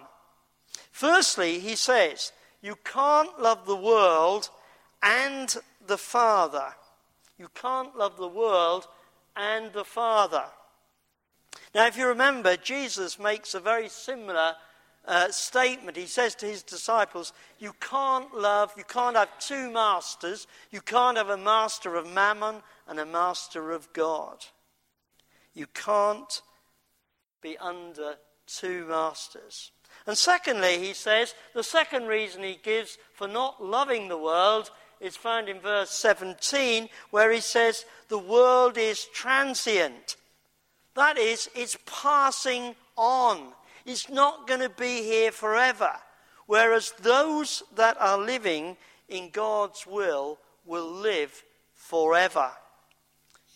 Firstly, 0.94 1.58
he 1.58 1.74
says, 1.74 2.30
you 2.62 2.76
can't 2.84 3.40
love 3.40 3.66
the 3.66 3.74
world 3.74 4.48
and 5.02 5.52
the 5.84 5.98
Father. 5.98 6.72
You 7.36 7.48
can't 7.52 7.98
love 7.98 8.16
the 8.16 8.28
world 8.28 8.86
and 9.34 9.72
the 9.72 9.84
Father. 9.84 10.44
Now, 11.74 11.88
if 11.88 11.98
you 11.98 12.06
remember, 12.06 12.56
Jesus 12.56 13.18
makes 13.18 13.54
a 13.54 13.60
very 13.60 13.88
similar 13.88 14.52
uh, 15.04 15.32
statement. 15.32 15.96
He 15.96 16.06
says 16.06 16.36
to 16.36 16.46
his 16.46 16.62
disciples, 16.62 17.32
You 17.58 17.72
can't 17.80 18.32
love, 18.32 18.72
you 18.76 18.84
can't 18.84 19.16
have 19.16 19.36
two 19.40 19.72
masters. 19.72 20.46
You 20.70 20.80
can't 20.80 21.16
have 21.16 21.28
a 21.28 21.36
master 21.36 21.96
of 21.96 22.08
mammon 22.08 22.62
and 22.86 23.00
a 23.00 23.04
master 23.04 23.72
of 23.72 23.92
God. 23.94 24.46
You 25.54 25.66
can't 25.74 26.40
be 27.42 27.58
under 27.58 28.14
two 28.46 28.86
masters. 28.86 29.72
And 30.06 30.18
secondly, 30.18 30.78
he 30.78 30.92
says, 30.92 31.34
the 31.54 31.62
second 31.62 32.06
reason 32.06 32.42
he 32.42 32.58
gives 32.62 32.98
for 33.14 33.26
not 33.26 33.64
loving 33.64 34.08
the 34.08 34.18
world 34.18 34.70
is 35.00 35.16
found 35.16 35.48
in 35.48 35.60
verse 35.60 35.90
17, 35.90 36.88
where 37.10 37.32
he 37.32 37.40
says, 37.40 37.84
The 38.08 38.18
world 38.18 38.78
is 38.78 39.06
transient. 39.06 40.16
That 40.94 41.18
is, 41.18 41.50
it's 41.54 41.76
passing 41.86 42.74
on. 42.96 43.52
It's 43.84 44.08
not 44.08 44.46
going 44.46 44.60
to 44.60 44.68
be 44.68 45.02
here 45.02 45.32
forever. 45.32 45.92
Whereas 46.46 46.92
those 47.00 47.62
that 47.74 47.96
are 48.00 48.18
living 48.18 48.76
in 49.08 49.30
God's 49.30 49.86
will 49.86 50.38
will 50.64 50.90
live 50.90 51.42
forever. 51.74 52.50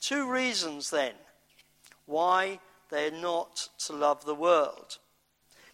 Two 0.00 0.30
reasons 0.30 0.90
then 0.90 1.14
why 2.06 2.58
they're 2.90 3.10
not 3.10 3.68
to 3.86 3.92
love 3.92 4.24
the 4.24 4.34
world. 4.34 4.98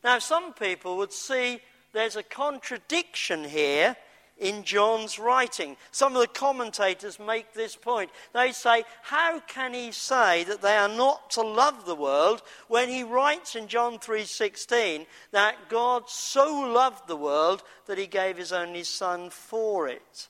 Now, 0.04 0.18
some 0.18 0.52
people 0.52 0.98
would 0.98 1.14
see 1.14 1.60
there's 1.94 2.16
a 2.16 2.22
contradiction 2.22 3.42
here 3.42 3.96
in 4.36 4.64
John's 4.64 5.18
writing. 5.18 5.76
Some 5.92 6.14
of 6.14 6.20
the 6.20 6.28
commentators 6.28 7.18
make 7.18 7.54
this 7.54 7.74
point. 7.74 8.10
They 8.34 8.52
say, 8.52 8.84
How 9.02 9.40
can 9.40 9.72
he 9.72 9.92
say 9.92 10.44
that 10.44 10.60
they 10.60 10.76
are 10.76 10.88
not 10.88 11.30
to 11.30 11.42
love 11.42 11.86
the 11.86 11.94
world 11.94 12.42
when 12.68 12.90
he 12.90 13.02
writes 13.02 13.56
in 13.56 13.68
John 13.68 13.98
3:16 13.98 15.06
that 15.30 15.68
God 15.70 16.10
so 16.10 16.52
loved 16.52 17.06
the 17.06 17.16
world 17.16 17.62
that 17.86 17.96
he 17.96 18.06
gave 18.06 18.36
his 18.36 18.52
only 18.52 18.84
son 18.84 19.30
for 19.30 19.88
it? 19.88 20.28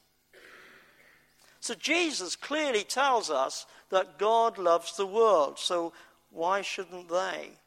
So 1.58 1.74
Jesus 1.74 2.36
clearly 2.36 2.84
tells 2.84 3.30
us 3.30 3.66
that 3.88 4.18
God 4.18 4.58
loves 4.58 4.96
the 4.96 5.06
world. 5.06 5.58
So 5.58 5.94
why 6.30 6.60
shouldn't 6.60 7.08
they? 7.08 7.58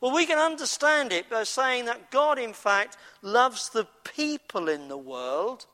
Well, 0.00 0.14
we 0.14 0.26
can 0.26 0.38
understand 0.38 1.12
it 1.12 1.28
by 1.28 1.42
saying 1.44 1.86
that 1.86 2.10
God, 2.10 2.38
in 2.38 2.52
fact, 2.52 2.96
loves 3.20 3.70
the 3.70 3.86
people 4.04 4.68
in 4.68 4.88
the 4.88 4.96
world 4.96 5.66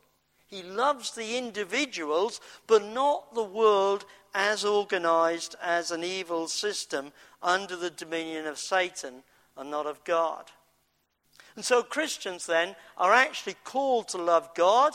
he 0.55 0.63
loves 0.63 1.11
the 1.11 1.37
individuals, 1.37 2.41
but 2.69 2.85
not 2.85 3.35
the 3.35 3.43
world 3.43 4.05
as 4.35 4.65
organized 4.65 5.57
as 5.61 5.91
an 5.91 6.05
evil 6.05 6.47
system 6.47 7.13
under 7.43 7.75
the 7.75 7.91
dominion 7.91 8.47
of 8.47 8.59
Satan 8.59 9.25
and 9.57 9.71
not 9.73 9.87
of 9.87 10.05
God. 10.05 10.53
And 11.57 11.65
so 11.65 11.83
Christians 11.83 12.47
then 12.47 12.77
are 12.97 13.13
actually 13.13 13.57
called 13.65 14.07
to 14.09 14.19
love 14.19 14.55
God. 14.55 14.93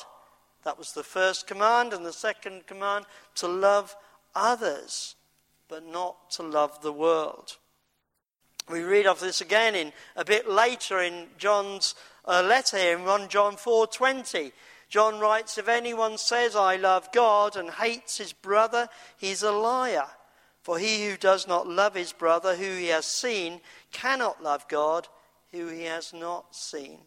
That 0.63 0.77
was 0.77 0.93
the 0.93 1.03
first 1.03 1.45
command. 1.45 1.91
And 1.91 2.05
the 2.05 2.13
second 2.13 2.65
command, 2.65 3.05
to 3.35 3.47
love 3.49 3.97
others, 4.33 5.15
but 5.67 5.85
not 5.85 6.31
to 6.31 6.43
love 6.43 6.81
the 6.81 6.93
world. 6.93 7.57
We 8.69 8.83
read 8.83 9.07
of 9.07 9.19
this 9.19 9.41
again 9.41 9.73
in 9.73 9.91
a 10.15 10.23
bit 10.23 10.47
later 10.47 10.99
in 10.99 11.27
John's 11.39 11.95
uh, 12.25 12.43
letter 12.43 12.77
here 12.77 12.97
in 12.97 13.03
1 13.03 13.27
John 13.27 13.55
4:20. 13.55 14.51
John 14.89 15.19
writes, 15.19 15.57
If 15.57 15.67
anyone 15.67 16.17
says, 16.17 16.55
I 16.55 16.75
love 16.75 17.11
God, 17.11 17.55
and 17.55 17.69
hates 17.69 18.17
his 18.17 18.33
brother, 18.33 18.89
he's 19.17 19.43
a 19.43 19.51
liar. 19.51 20.07
For 20.61 20.77
he 20.77 21.05
who 21.05 21.17
does 21.17 21.47
not 21.47 21.67
love 21.67 21.95
his 21.95 22.11
brother, 22.11 22.55
who 22.55 22.75
he 22.75 22.87
has 22.87 23.05
seen, 23.05 23.61
cannot 23.91 24.43
love 24.43 24.67
God, 24.67 25.07
who 25.51 25.67
he 25.67 25.83
has 25.83 26.13
not 26.13 26.55
seen. 26.55 26.99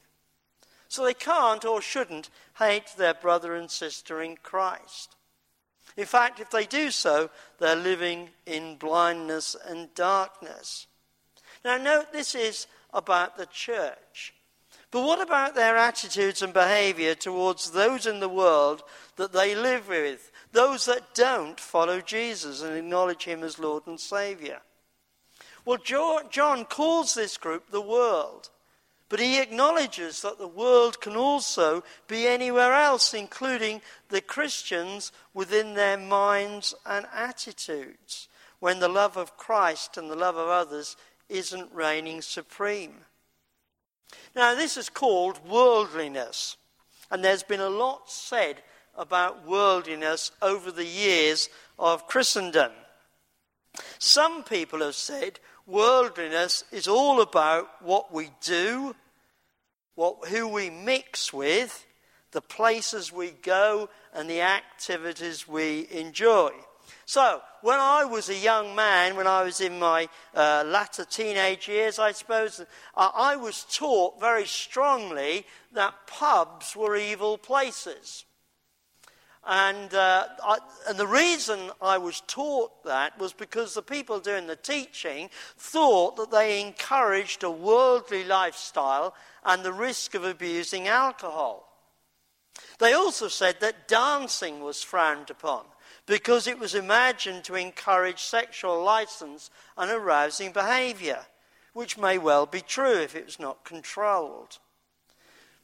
So 0.88 1.04
they 1.04 1.14
can't 1.14 1.64
or 1.64 1.80
shouldn't 1.80 2.30
hate 2.58 2.92
their 2.96 3.14
brother 3.14 3.54
and 3.54 3.70
sister 3.70 4.20
in 4.22 4.36
Christ. 4.36 5.16
In 5.96 6.06
fact, 6.06 6.40
if 6.40 6.50
they 6.50 6.66
do 6.66 6.90
so, 6.90 7.30
they're 7.58 7.76
living 7.76 8.30
in 8.46 8.76
blindness 8.76 9.56
and 9.66 9.94
darkness. 9.94 10.86
Now, 11.64 11.76
note 11.76 12.12
this 12.12 12.34
is 12.34 12.66
about 12.92 13.36
the 13.36 13.46
church. 13.46 14.34
But 14.90 15.04
what 15.04 15.22
about 15.22 15.54
their 15.54 15.78
attitudes 15.78 16.42
and 16.42 16.52
behavior 16.52 17.14
towards 17.14 17.70
those 17.70 18.06
in 18.06 18.20
the 18.20 18.28
world 18.28 18.82
that 19.16 19.32
they 19.32 19.54
live 19.54 19.88
with, 19.88 20.30
those 20.52 20.84
that 20.84 21.14
don't 21.14 21.58
follow 21.58 22.02
Jesus 22.02 22.60
and 22.60 22.76
acknowledge 22.76 23.24
him 23.24 23.42
as 23.42 23.58
Lord 23.58 23.86
and 23.86 23.98
Savior? 23.98 24.60
Well, 25.64 25.78
John 25.78 26.64
calls 26.66 27.14
this 27.14 27.38
group 27.38 27.70
the 27.70 27.80
world, 27.80 28.50
but 29.08 29.20
he 29.20 29.40
acknowledges 29.40 30.20
that 30.22 30.38
the 30.38 30.48
world 30.48 31.00
can 31.00 31.16
also 31.16 31.84
be 32.08 32.26
anywhere 32.26 32.74
else, 32.74 33.14
including 33.14 33.80
the 34.10 34.20
Christians 34.20 35.10
within 35.32 35.72
their 35.72 35.96
minds 35.96 36.74
and 36.84 37.06
attitudes, 37.14 38.28
when 38.58 38.80
the 38.80 38.88
love 38.88 39.16
of 39.16 39.38
Christ 39.38 39.96
and 39.96 40.10
the 40.10 40.16
love 40.16 40.36
of 40.36 40.48
others 40.48 40.96
isn't 41.32 41.72
reigning 41.72 42.22
supreme. 42.22 42.94
Now, 44.36 44.54
this 44.54 44.76
is 44.76 44.88
called 44.88 45.40
worldliness. 45.48 46.56
And 47.10 47.24
there's 47.24 47.42
been 47.42 47.60
a 47.60 47.68
lot 47.68 48.10
said 48.10 48.62
about 48.96 49.46
worldliness 49.46 50.32
over 50.40 50.70
the 50.70 50.86
years 50.86 51.48
of 51.78 52.06
Christendom. 52.06 52.72
Some 53.98 54.44
people 54.44 54.80
have 54.80 54.94
said 54.94 55.40
worldliness 55.66 56.64
is 56.72 56.88
all 56.88 57.20
about 57.20 57.68
what 57.82 58.12
we 58.12 58.30
do, 58.42 58.94
what, 59.94 60.28
who 60.28 60.48
we 60.48 60.70
mix 60.70 61.32
with, 61.32 61.86
the 62.32 62.40
places 62.40 63.12
we 63.12 63.30
go, 63.30 63.88
and 64.14 64.28
the 64.28 64.40
activities 64.40 65.46
we 65.46 65.86
enjoy. 65.90 66.50
So, 67.04 67.42
when 67.62 67.80
I 67.80 68.04
was 68.04 68.28
a 68.28 68.36
young 68.36 68.74
man, 68.74 69.16
when 69.16 69.26
I 69.26 69.42
was 69.42 69.60
in 69.60 69.78
my 69.78 70.08
uh, 70.34 70.64
latter 70.66 71.04
teenage 71.04 71.68
years, 71.68 71.98
I 71.98 72.12
suppose, 72.12 72.60
uh, 72.60 73.10
I 73.14 73.36
was 73.36 73.66
taught 73.70 74.20
very 74.20 74.46
strongly 74.46 75.44
that 75.72 75.94
pubs 76.06 76.76
were 76.76 76.96
evil 76.96 77.38
places. 77.38 78.24
And, 79.44 79.92
uh, 79.92 80.28
I, 80.44 80.58
and 80.88 80.96
the 80.96 81.06
reason 81.06 81.72
I 81.80 81.98
was 81.98 82.22
taught 82.28 82.84
that 82.84 83.18
was 83.18 83.32
because 83.32 83.74
the 83.74 83.82
people 83.82 84.20
doing 84.20 84.46
the 84.46 84.54
teaching 84.54 85.30
thought 85.56 86.16
that 86.16 86.30
they 86.30 86.60
encouraged 86.60 87.42
a 87.42 87.50
worldly 87.50 88.22
lifestyle 88.22 89.14
and 89.44 89.64
the 89.64 89.72
risk 89.72 90.14
of 90.14 90.24
abusing 90.24 90.86
alcohol. 90.86 91.68
They 92.78 92.92
also 92.92 93.26
said 93.26 93.56
that 93.60 93.88
dancing 93.88 94.60
was 94.60 94.84
frowned 94.84 95.30
upon 95.30 95.64
because 96.06 96.46
it 96.46 96.58
was 96.58 96.74
imagined 96.74 97.44
to 97.44 97.54
encourage 97.54 98.22
sexual 98.22 98.82
license 98.82 99.50
and 99.76 99.90
arousing 99.90 100.52
behavior, 100.52 101.20
which 101.72 101.98
may 101.98 102.18
well 102.18 102.46
be 102.46 102.60
true 102.60 102.98
if 103.00 103.14
it 103.14 103.26
was 103.26 103.38
not 103.38 103.64
controlled. 103.64 104.58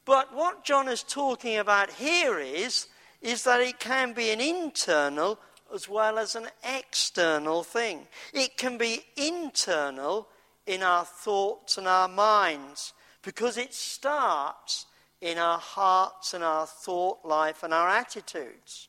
But 0.05 0.33
what 0.33 0.63
John 0.63 0.87
is 0.87 1.03
talking 1.03 1.57
about 1.57 1.91
here 1.91 2.39
is, 2.39 2.87
is 3.21 3.43
that 3.43 3.61
it 3.61 3.79
can 3.79 4.13
be 4.13 4.31
an 4.31 4.41
internal 4.41 5.39
as 5.73 5.87
well 5.87 6.17
as 6.17 6.35
an 6.35 6.47
external 6.63 7.63
thing. 7.63 8.07
It 8.33 8.57
can 8.57 8.77
be 8.77 9.03
internal 9.15 10.27
in 10.65 10.81
our 10.83 11.05
thoughts 11.05 11.77
and 11.77 11.87
our 11.87 12.07
minds 12.07 12.93
because 13.21 13.57
it 13.57 13.73
starts 13.73 14.85
in 15.21 15.37
our 15.37 15.59
hearts 15.59 16.33
and 16.33 16.43
our 16.43 16.65
thought 16.65 17.19
life 17.23 17.63
and 17.63 17.73
our 17.73 17.89
attitudes. 17.89 18.87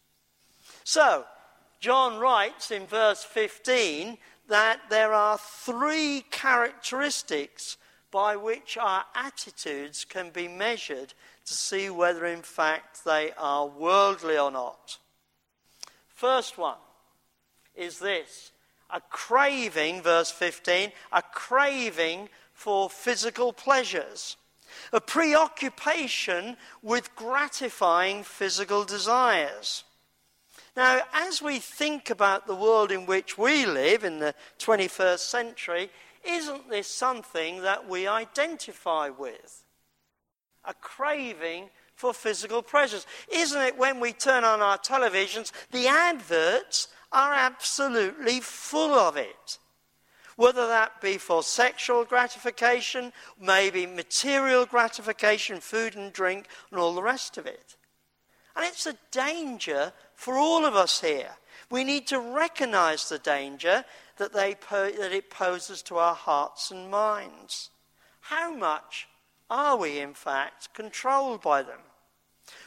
So, 0.85 1.25
John 1.81 2.19
writes 2.19 2.71
in 2.71 2.87
verse 2.87 3.25
15 3.25 4.19
that 4.49 4.81
there 4.91 5.15
are 5.15 5.39
three 5.39 6.25
characteristics 6.31 7.79
by 8.11 8.37
which 8.37 8.77
our 8.77 9.05
attitudes 9.15 10.05
can 10.05 10.31
be 10.31 10.47
measured 10.47 11.15
to 11.47 11.55
see 11.55 11.89
whether, 11.89 12.27
in 12.27 12.43
fact, 12.43 13.05
they 13.05 13.33
are 13.39 13.67
worldly 13.67 14.37
or 14.37 14.51
not. 14.51 14.99
First 16.09 16.59
one 16.59 16.77
is 17.75 17.99
this 17.99 18.53
a 18.91 19.01
craving, 19.01 20.03
verse 20.03 20.31
15, 20.31 20.93
a 21.13 21.23
craving 21.23 22.29
for 22.53 22.91
physical 22.91 23.53
pleasures, 23.53 24.37
a 24.93 25.01
preoccupation 25.01 26.57
with 26.83 27.15
gratifying 27.15 28.23
physical 28.23 28.85
desires. 28.85 29.85
Now, 30.77 31.01
as 31.13 31.43
we 31.43 31.59
think 31.59 32.11
about 32.11 32.47
the 32.47 32.55
world 32.55 32.93
in 32.93 33.07
which 33.07 33.37
we 33.37 33.67
live 33.67 34.05
in 34.05 34.19
the 34.19 34.35
21st 34.59 35.19
century, 35.19 35.91
isn't 36.25 36.71
this 36.71 36.87
something 36.87 37.63
that 37.63 37.89
we 37.89 38.07
identify 38.07 39.09
with? 39.09 39.65
A 40.65 40.75
craving 40.75 41.71
for 41.95 42.15
physical 42.15 42.63
pleasures. 42.63 43.07
Isn't 43.33 43.61
it 43.61 43.79
when 43.79 44.01
we 44.01 44.13
turn 44.13 44.45
on 44.45 44.61
our 44.61 44.79
televisions, 44.79 45.53
the 45.71 45.89
adverts 45.89 46.89
are 47.13 47.33
absolutely 47.33 48.41
full 48.41 48.95
of 48.95 49.17
it? 49.17 49.59
Whether 50.37 50.67
that 50.69 51.01
be 51.03 51.19
for 51.19 51.43
sexual 51.43 52.05
gratification, 52.05 53.13
maybe 53.39 53.85
material 53.85 54.65
gratification, 54.65 55.61
food 55.61 55.97
and 55.97 56.13
drink, 56.13 56.47
and 56.71 56.81
all 56.81 56.95
the 56.95 57.03
rest 57.03 57.37
of 57.37 57.47
it. 57.47 57.77
And 58.57 58.65
it's 58.65 58.87
a 58.87 58.97
danger 59.11 59.93
for 60.21 60.37
all 60.37 60.67
of 60.67 60.77
us 60.77 61.01
here. 61.01 61.31
We 61.71 61.83
need 61.83 62.07
to 62.09 62.21
recognize 62.21 63.09
the 63.09 63.19
danger 63.19 63.87
that, 64.19 64.35
they 64.35 64.55
po- 64.55 64.91
that 64.91 65.13
it 65.13 65.31
poses 65.31 65.81
to 65.85 65.97
our 65.97 66.15
hearts 66.15 66.71
and 66.71 66.91
minds. 66.91 67.71
How 68.21 68.55
much 68.55 69.09
are 69.49 69.79
we, 69.79 69.99
in 69.99 70.13
fact, 70.13 70.75
controlled 70.75 71.41
by 71.41 71.63
them? 71.63 71.81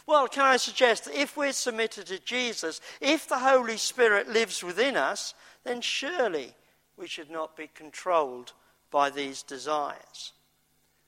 Well, 0.08 0.28
can 0.28 0.42
I 0.42 0.58
suggest 0.58 1.06
that 1.06 1.16
if 1.16 1.38
we're 1.38 1.54
submitted 1.54 2.08
to 2.08 2.18
Jesus, 2.18 2.82
if 3.00 3.30
the 3.30 3.38
Holy 3.38 3.78
Spirit 3.78 4.28
lives 4.28 4.64
within 4.64 4.98
us, 4.98 5.36
then 5.64 5.82
surely 5.82 6.56
we 6.98 7.06
should 7.06 7.30
not 7.30 7.56
be 7.56 7.68
controlled 7.68 8.54
by 8.90 9.12
these 9.12 9.44
desires. 9.44 10.34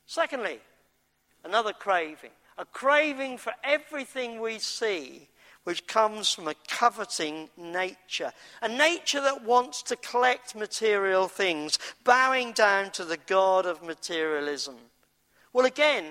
Secondly, 0.05 0.60
another 1.43 1.73
craving 1.73 2.31
a 2.58 2.65
craving 2.65 3.38
for 3.38 3.53
everything 3.63 4.39
we 4.39 4.60
see, 4.60 5.27
which 5.65 5.88
comes 5.88 6.32
from 6.32 6.47
a 6.47 6.56
coveting 6.67 7.49
nature, 7.58 8.32
a 8.62 8.67
nature 8.67 9.19
that 9.19 9.43
wants 9.43 9.84
to 9.84 9.95
collect 9.97 10.56
material 10.56 11.28
things, 11.28 11.78
bowing 12.04 12.54
down 12.54 12.91
to 12.91 13.04
the 13.04 13.17
God 13.17 13.65
of 13.65 13.84
materialism. 13.84 14.75
Well, 15.54 15.65
again, 15.65 16.06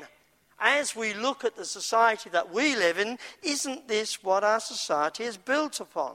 as 0.58 0.94
we 0.94 1.14
look 1.14 1.44
at 1.44 1.56
the 1.56 1.64
society 1.64 2.30
that 2.30 2.52
we 2.52 2.76
live 2.76 2.98
in, 2.98 3.18
isn't 3.42 3.88
this 3.88 4.22
what 4.22 4.44
our 4.44 4.60
society 4.60 5.24
is 5.24 5.36
built 5.36 5.80
upon? 5.80 6.14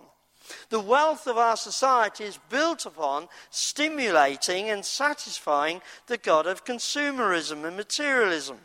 The 0.69 0.80
wealth 0.80 1.28
of 1.28 1.38
our 1.38 1.58
society 1.58 2.25
is 2.25 2.39
built 2.49 2.86
upon 2.86 3.28
stimulating 3.52 4.69
and 4.69 4.84
satisfying 4.84 5.82
the 6.08 6.17
God 6.17 6.47
of 6.47 6.65
consumerism 6.65 7.65
and 7.65 7.78
materialism. 7.78 8.58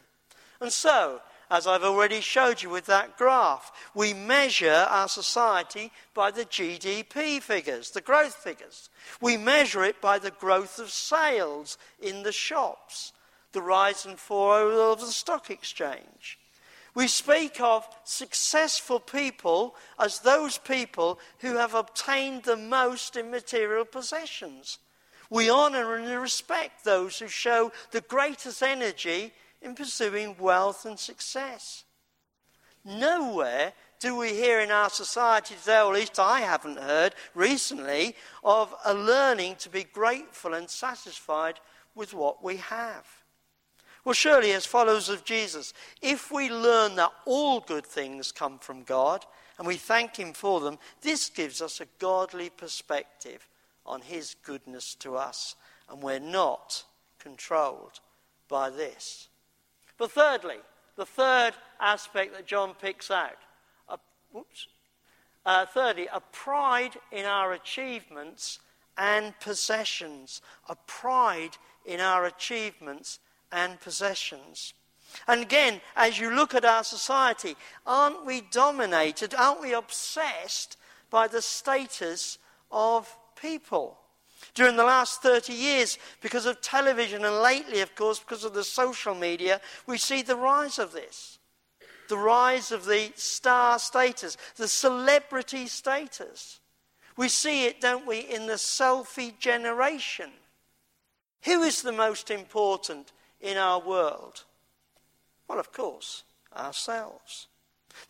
And 0.61 0.73
so, 0.73 1.21
as 1.51 1.67
I've 1.67 1.85
already 1.85 2.21
showed 2.21 2.63
you 2.63 2.71
with 2.71 2.87
that 2.87 3.17
graph, 3.17 3.71
we 3.95 4.15
measure 4.15 4.87
our 4.89 5.09
society 5.09 5.93
by 6.15 6.31
the 6.31 6.45
GDP 6.45 7.41
figures, 7.43 7.91
the 7.91 8.01
growth 8.01 8.35
figures. 8.35 8.91
We 9.21 9.37
measure 9.37 9.85
it 9.85 10.01
by 10.01 10.19
the 10.19 10.31
growth 10.31 10.79
of 10.79 10.91
sales 10.91 11.79
in 12.01 12.23
the 12.23 12.33
shops, 12.33 13.13
the 13.53 13.63
rise 13.63 14.07
and 14.07 14.19
fall 14.19 14.93
of 14.93 15.01
the 15.01 15.07
stock 15.07 15.51
exchange. 15.51 16.39
We 16.95 17.09
speak 17.09 17.61
of 17.61 17.89
successful 18.05 19.01
people 19.01 19.75
as 19.99 20.21
those 20.21 20.59
people 20.59 21.19
who 21.41 21.57
have 21.57 21.75
obtained 21.75 22.45
the 22.45 22.57
most 22.57 23.17
in 23.17 23.31
material 23.31 23.85
possessions. 23.85 24.79
We 25.29 25.51
honour 25.51 25.97
and 25.97 26.21
respect 26.21 26.85
those 26.85 27.19
who 27.19 27.27
show 27.27 27.73
the 27.91 28.03
greatest 28.03 28.63
energy 28.63 29.33
in 29.65 29.75
pursuing 29.75 30.37
wealth 30.39 30.85
and 30.85 30.99
success. 30.99 31.85
Nowhere 32.85 33.73
do 33.99 34.15
we 34.15 34.29
hear 34.29 34.61
in 34.61 34.71
our 34.71 34.91
society 34.91 35.55
today, 35.55 35.81
or 35.81 35.95
at 35.95 36.01
least 36.01 36.19
I 36.19 36.41
haven't 36.41 36.79
heard 36.79 37.15
recently, 37.35 38.15
of 38.45 38.75
a 38.85 38.93
learning 38.93 39.57
to 39.57 39.71
be 39.71 39.85
grateful 39.85 40.53
and 40.53 40.69
satisfied 40.69 41.59
with 41.95 42.13
what 42.13 42.45
we 42.45 42.59
have. 42.59 43.07
Well, 44.05 44.13
surely, 44.13 44.53
as 44.53 44.67
followers 44.67 45.09
of 45.09 45.25
Jesus, 45.25 45.73
if 46.03 46.31
we 46.31 46.51
learn 46.51 46.97
that 46.97 47.13
all 47.25 47.61
good 47.61 47.87
things 47.87 48.33
come 48.33 48.59
from 48.59 48.83
God 48.83 49.25
and 49.59 49.67
we 49.67 49.77
thank 49.77 50.17
Him 50.17 50.35
for 50.35 50.61
them, 50.61 50.79
this 51.01 51.31
gives 51.31 51.63
us 51.63 51.81
a 51.81 51.87
godly 51.99 52.51
perspective 52.51 53.49
on 53.87 54.03
His 54.03 54.37
goodness 54.45 54.95
to 54.97 55.17
us, 55.17 55.57
and 55.89 56.03
we're 56.03 56.21
not 56.21 56.85
controlled 57.19 58.01
by 58.49 58.69
this. 58.69 59.29
But 59.99 60.11
thirdly, 60.11 60.59
the 60.97 61.07
third 61.07 61.53
aspect 61.81 62.33
that 62.35 62.47
John 62.47 62.75
picks 62.75 63.11
out, 63.11 63.39
a, 63.89 63.99
whoops, 64.33 64.67
uh, 65.47 65.67
thirdly, 65.67 66.09
a 66.13 66.21
pride 66.21 66.97
in 67.13 67.25
our 67.25 67.53
achievements 67.53 68.61
and 68.97 69.39
possessions, 69.41 70.41
a 70.69 70.77
pride 70.87 71.57
in 71.85 72.01
our 72.01 72.25
achievements 72.25 73.19
and 73.53 73.81
possessions. 73.81 74.75
And 75.29 75.43
again, 75.43 75.81
as 75.97 76.19
you 76.19 76.31
look 76.31 76.55
at 76.55 76.65
our 76.65 76.85
society, 76.85 77.57
aren't 77.87 78.25
we 78.25 78.41
dominated, 78.41 79.35
aren't 79.35 79.61
we 79.61 79.75
obsessed 79.75 80.77
by 81.11 81.29
the 81.29 81.43
status 81.43 82.39
of 82.71 83.17
people? 83.41 83.99
During 84.55 84.77
the 84.77 84.85
last 84.85 85.21
30 85.21 85.53
years, 85.53 85.99
because 86.21 86.47
of 86.47 86.61
television, 86.61 87.25
and 87.25 87.39
lately, 87.39 87.81
of 87.81 87.95
course, 87.97 88.21
because 88.21 88.45
of 88.45 88.55
the 88.55 88.63
social 88.63 89.15
media, 89.15 89.61
we 89.87 89.99
see 89.99 90.23
the 90.23 90.37
rise 90.37 90.79
of 90.79 90.93
this. 90.93 91.39
The 92.09 92.17
rise 92.17 92.71
of 92.71 92.85
the 92.85 93.13
star 93.17 93.79
status, 93.81 94.37
the 94.57 94.69
celebrity 94.69 95.67
status. 95.67 96.61
We 97.17 97.29
see 97.29 97.67
it, 97.67 97.81
don't 97.81 98.07
we, 98.07 98.21
in 98.21 98.47
the 98.47 98.55
selfie 98.55 99.39
generation. 99.39 100.31
Who 101.45 101.63
is 101.63 101.83
the 101.83 101.93
most 101.93 102.31
important 102.31 103.13
in 103.41 103.57
our 103.57 103.81
world? 103.81 104.45
Well, 105.49 105.59
of 105.59 105.73
course, 105.73 106.23
ourselves. 106.57 107.49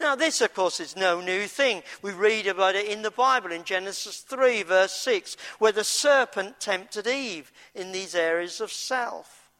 Now, 0.01 0.15
this, 0.15 0.41
of 0.41 0.55
course, 0.55 0.81
is 0.81 0.97
no 0.97 1.21
new 1.21 1.47
thing. 1.47 1.83
We 2.03 2.13
read 2.13 2.47
about 2.47 2.75
it 2.75 2.87
in 2.87 3.03
the 3.03 3.11
Bible 3.11 3.53
in 3.53 3.65
Genesis 3.65 4.19
3, 4.21 4.63
verse 4.63 4.93
6, 4.93 5.37
where 5.59 5.73
the 5.73 5.85
serpent 5.85 6.61
tempted 6.61 7.07
Eve 7.07 7.53
in 7.75 7.93
these 7.93 8.15
areas 8.15 8.61
of 8.61 8.73
self. 8.73 9.51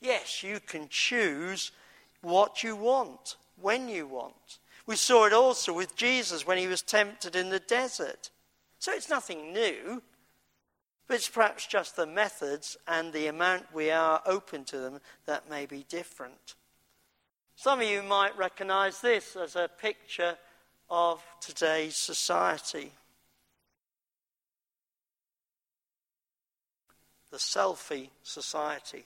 Yes, 0.00 0.42
you 0.42 0.60
can 0.60 0.88
choose 0.88 1.72
what 2.20 2.62
you 2.62 2.76
want, 2.76 3.36
when 3.60 3.88
you 3.88 4.06
want. 4.06 4.58
We 4.86 4.96
saw 4.96 5.26
it 5.26 5.32
also 5.32 5.72
with 5.72 5.96
Jesus 5.96 6.46
when 6.46 6.58
he 6.58 6.66
was 6.66 6.82
tempted 6.82 7.34
in 7.36 7.48
the 7.48 7.60
desert. 7.60 8.30
So 8.78 8.92
it's 8.92 9.08
nothing 9.08 9.52
new. 9.52 10.02
But 11.06 11.16
it's 11.16 11.28
perhaps 11.28 11.66
just 11.66 11.96
the 11.96 12.06
methods 12.06 12.76
and 12.88 13.12
the 13.12 13.26
amount 13.26 13.74
we 13.74 13.90
are 13.90 14.22
open 14.24 14.64
to 14.64 14.78
them 14.78 15.00
that 15.26 15.50
may 15.50 15.66
be 15.66 15.84
different. 15.88 16.54
Some 17.56 17.80
of 17.80 17.88
you 17.88 18.02
might 18.02 18.36
recognize 18.36 19.00
this 19.00 19.36
as 19.36 19.56
a 19.56 19.70
picture 19.80 20.36
of 20.90 21.24
today's 21.40 21.96
society. 21.96 22.92
The 27.30 27.38
selfie 27.38 28.10
society. 28.22 29.04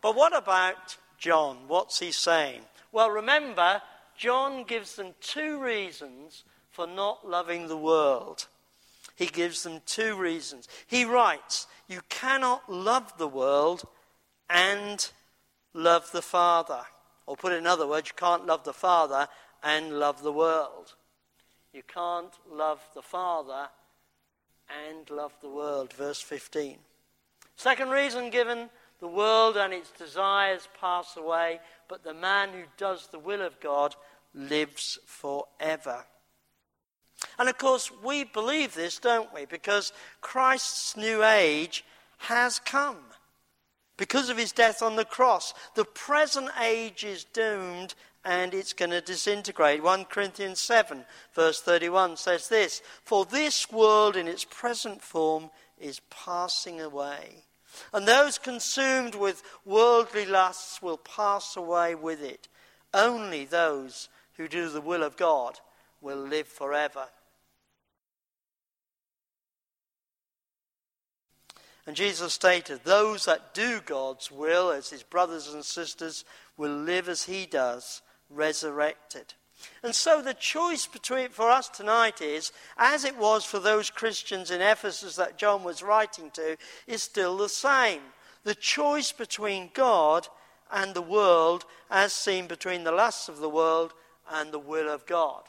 But 0.00 0.16
what 0.16 0.36
about 0.36 0.96
John? 1.18 1.58
What's 1.66 1.98
he 1.98 2.12
saying? 2.12 2.60
Well, 2.92 3.10
remember, 3.10 3.80
John 4.16 4.64
gives 4.64 4.96
them 4.96 5.14
two 5.20 5.62
reasons 5.62 6.44
for 6.70 6.86
not 6.86 7.26
loving 7.26 7.68
the 7.68 7.76
world. 7.76 8.46
He 9.16 9.26
gives 9.26 9.62
them 9.62 9.80
two 9.86 10.16
reasons. 10.16 10.68
He 10.86 11.04
writes, 11.04 11.66
You 11.88 12.00
cannot 12.08 12.70
love 12.70 13.16
the 13.16 13.28
world 13.28 13.84
and 14.48 15.10
love 15.72 16.10
the 16.12 16.22
Father. 16.22 16.80
Or 17.26 17.36
put 17.36 17.52
it 17.52 17.56
in 17.56 17.66
other 17.66 17.86
words, 17.86 18.08
you 18.08 18.14
can't 18.16 18.46
love 18.46 18.64
the 18.64 18.72
Father 18.72 19.28
and 19.62 19.98
love 19.98 20.22
the 20.22 20.32
world. 20.32 20.94
You 21.72 21.82
can't 21.82 22.34
love 22.50 22.80
the 22.94 23.02
Father 23.02 23.68
and 24.86 25.08
love 25.10 25.32
the 25.40 25.48
world. 25.48 25.92
Verse 25.92 26.20
15. 26.20 26.78
Second 27.56 27.90
reason 27.90 28.30
given 28.30 28.68
the 29.00 29.08
world 29.08 29.56
and 29.56 29.72
its 29.72 29.90
desires 29.90 30.68
pass 30.80 31.16
away, 31.16 31.60
but 31.88 32.04
the 32.04 32.14
man 32.14 32.50
who 32.50 32.64
does 32.76 33.08
the 33.08 33.18
will 33.18 33.42
of 33.42 33.60
God 33.60 33.94
lives 34.34 34.98
forever. 35.06 36.04
And 37.38 37.48
of 37.48 37.58
course, 37.58 37.90
we 38.02 38.24
believe 38.24 38.74
this, 38.74 38.98
don't 38.98 39.32
we? 39.34 39.44
Because 39.44 39.92
Christ's 40.20 40.96
new 40.96 41.24
age 41.24 41.84
has 42.18 42.58
come. 42.58 42.98
Because 43.96 44.28
of 44.28 44.38
his 44.38 44.52
death 44.52 44.82
on 44.82 44.96
the 44.96 45.04
cross, 45.04 45.54
the 45.74 45.84
present 45.84 46.50
age 46.60 47.04
is 47.04 47.24
doomed 47.24 47.94
and 48.24 48.54
it's 48.54 48.72
going 48.72 48.90
to 48.90 49.00
disintegrate. 49.00 49.82
1 49.82 50.06
Corinthians 50.06 50.60
7, 50.60 51.04
verse 51.34 51.60
31 51.60 52.16
says 52.16 52.48
this 52.48 52.82
For 53.04 53.24
this 53.24 53.70
world 53.70 54.16
in 54.16 54.26
its 54.26 54.44
present 54.44 55.02
form 55.02 55.50
is 55.78 56.00
passing 56.10 56.80
away, 56.80 57.44
and 57.92 58.08
those 58.08 58.38
consumed 58.38 59.14
with 59.14 59.42
worldly 59.64 60.26
lusts 60.26 60.80
will 60.80 60.98
pass 60.98 61.56
away 61.56 61.94
with 61.94 62.22
it. 62.22 62.48
Only 62.92 63.44
those 63.44 64.08
who 64.36 64.48
do 64.48 64.68
the 64.68 64.80
will 64.80 65.02
of 65.02 65.16
God 65.16 65.60
will 66.00 66.16
live 66.16 66.48
forever. 66.48 67.06
And 71.86 71.96
Jesus 71.96 72.32
stated, 72.32 72.80
Those 72.84 73.26
that 73.26 73.52
do 73.54 73.80
God's 73.84 74.30
will, 74.30 74.70
as 74.70 74.90
his 74.90 75.02
brothers 75.02 75.52
and 75.52 75.64
sisters, 75.64 76.24
will 76.56 76.74
live 76.74 77.08
as 77.08 77.24
he 77.24 77.46
does, 77.46 78.00
resurrected. 78.30 79.34
And 79.82 79.94
so 79.94 80.20
the 80.20 80.34
choice 80.34 80.86
between, 80.86 81.28
for 81.28 81.50
us 81.50 81.68
tonight 81.68 82.20
is, 82.20 82.52
as 82.76 83.04
it 83.04 83.16
was 83.16 83.44
for 83.44 83.58
those 83.58 83.90
Christians 83.90 84.50
in 84.50 84.60
Ephesus 84.60 85.16
that 85.16 85.38
John 85.38 85.62
was 85.62 85.82
writing 85.82 86.30
to, 86.32 86.56
is 86.86 87.02
still 87.02 87.36
the 87.36 87.48
same. 87.48 88.00
The 88.44 88.54
choice 88.54 89.12
between 89.12 89.70
God 89.74 90.28
and 90.72 90.94
the 90.94 91.02
world, 91.02 91.64
as 91.90 92.12
seen 92.12 92.46
between 92.46 92.84
the 92.84 92.92
lusts 92.92 93.28
of 93.28 93.38
the 93.38 93.48
world 93.48 93.94
and 94.30 94.52
the 94.52 94.58
will 94.58 94.88
of 94.88 95.06
God. 95.06 95.42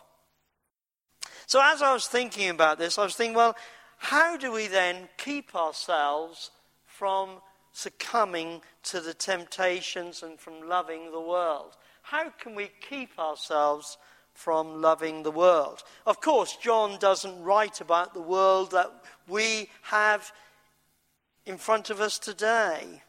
So, 1.48 1.62
as 1.64 1.82
I 1.82 1.94
was 1.94 2.08
thinking 2.08 2.50
about 2.50 2.78
this, 2.78 2.98
I 2.98 3.04
was 3.04 3.16
thinking, 3.16 3.36
well, 3.36 3.56
how 3.98 4.38
do 4.38 4.52
we 4.52 4.68
then 4.68 5.10
keep 5.18 5.56
ourselves 5.56 6.52
from 6.86 7.42
succumbing 7.72 8.62
to 8.84 9.02
the 9.02 9.14
temptations 9.14 10.24
and 10.24 10.40
from 10.40 10.68
loving 10.68 11.12
the 11.12 11.20
world? 11.20 11.76
How 12.04 12.30
can 12.30 12.56
we 12.56 12.72
keep 12.88 13.18
ourselves 13.20 13.98
from 14.34 14.82
loving 14.82 15.24
the 15.24 15.32
world? 15.32 15.84
Of 16.06 16.22
course, 16.22 16.58
John 16.62 17.00
doesn't 17.00 17.44
write 17.44 17.82
about 17.82 18.14
the 18.14 18.22
world 18.22 18.72
that 18.72 18.92
we 19.28 19.70
have 19.84 20.32
in 21.46 21.58
front 21.58 21.90
of 21.90 22.00
us 22.00 22.20
today, 22.20 23.02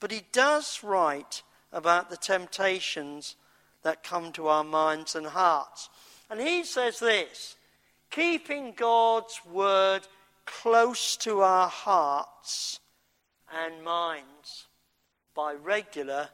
but 0.00 0.10
he 0.10 0.22
does 0.32 0.80
write 0.82 1.42
about 1.72 2.10
the 2.10 2.16
temptations 2.16 3.36
that 3.82 4.02
come 4.02 4.32
to 4.32 4.48
our 4.48 4.64
minds 4.64 5.14
and 5.14 5.26
hearts. 5.26 5.88
And 6.28 6.40
he 6.40 6.64
says 6.64 6.98
this 6.98 7.56
keeping 8.10 8.72
God's 8.72 9.40
word 9.50 10.06
close 10.46 11.16
to 11.18 11.40
our 11.40 11.68
hearts 11.68 12.80
and 13.52 13.82
minds. 13.82 14.66
by 15.34 15.54
regular 15.54 16.28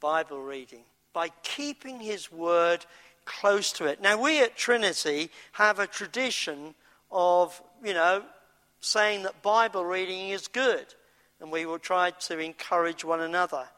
Bible 0.00 0.40
reading, 0.40 0.84
by 1.12 1.28
keeping 1.42 2.00
His 2.00 2.30
Word 2.32 2.86
close 3.24 3.72
to 3.72 3.86
it. 3.86 4.00
Now, 4.00 4.20
we 4.20 4.40
at 4.40 4.56
Trinity 4.56 5.30
have 5.52 5.78
a 5.78 5.86
tradition 5.86 6.74
of, 7.10 7.60
you 7.84 7.94
know, 7.94 8.22
saying 8.80 9.24
that 9.24 9.42
Bible 9.42 9.84
reading 9.84 10.30
is 10.30 10.48
good, 10.48 10.86
and 11.40 11.50
we 11.50 11.66
will 11.66 11.78
try 11.78 12.10
to 12.10 12.38
encourage 12.38 13.04
one 13.04 13.20
another. 13.20 13.68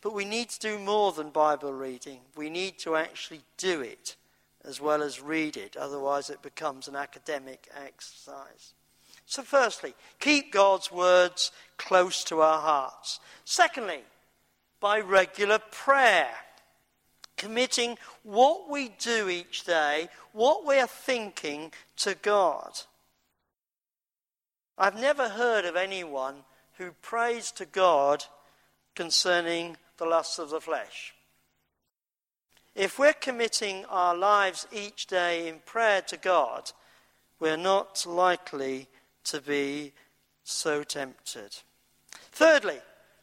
But 0.00 0.12
we 0.12 0.24
need 0.24 0.50
to 0.50 0.60
do 0.60 0.78
more 0.78 1.12
than 1.12 1.30
Bible 1.30 1.72
reading. 1.72 2.20
We 2.36 2.50
need 2.50 2.78
to 2.80 2.96
actually 2.96 3.42
do 3.56 3.80
it 3.80 4.16
as 4.64 4.80
well 4.80 5.02
as 5.02 5.20
read 5.20 5.56
it, 5.56 5.76
otherwise, 5.76 6.30
it 6.30 6.42
becomes 6.42 6.88
an 6.88 6.96
academic 6.96 7.68
exercise. 7.74 8.74
So, 9.26 9.42
firstly, 9.42 9.94
keep 10.20 10.52
God's 10.52 10.90
words 10.90 11.52
close 11.78 12.24
to 12.24 12.40
our 12.40 12.60
hearts. 12.60 13.20
Secondly, 13.44 14.00
by 14.80 15.00
regular 15.00 15.58
prayer 15.58 16.30
committing 17.36 17.98
what 18.22 18.70
we 18.70 18.90
do 19.00 19.28
each 19.28 19.64
day, 19.64 20.08
what 20.32 20.64
we 20.64 20.78
are 20.78 20.86
thinking 20.86 21.72
to 21.96 22.14
God. 22.14 22.70
I've 24.78 25.00
never 25.00 25.28
heard 25.28 25.64
of 25.64 25.74
anyone 25.74 26.36
who 26.78 26.92
prays 27.02 27.50
to 27.52 27.66
God 27.66 28.24
concerning 28.94 29.76
the 29.98 30.06
lusts 30.06 30.38
of 30.38 30.50
the 30.50 30.60
flesh. 30.60 31.11
If 32.74 32.98
we're 32.98 33.12
committing 33.12 33.84
our 33.86 34.16
lives 34.16 34.66
each 34.72 35.06
day 35.06 35.48
in 35.48 35.60
prayer 35.66 36.02
to 36.02 36.16
God, 36.16 36.72
we're 37.38 37.56
not 37.56 38.04
likely 38.06 38.88
to 39.24 39.40
be 39.40 39.92
so 40.44 40.82
tempted. 40.82 41.56
Thirdly, 42.32 42.78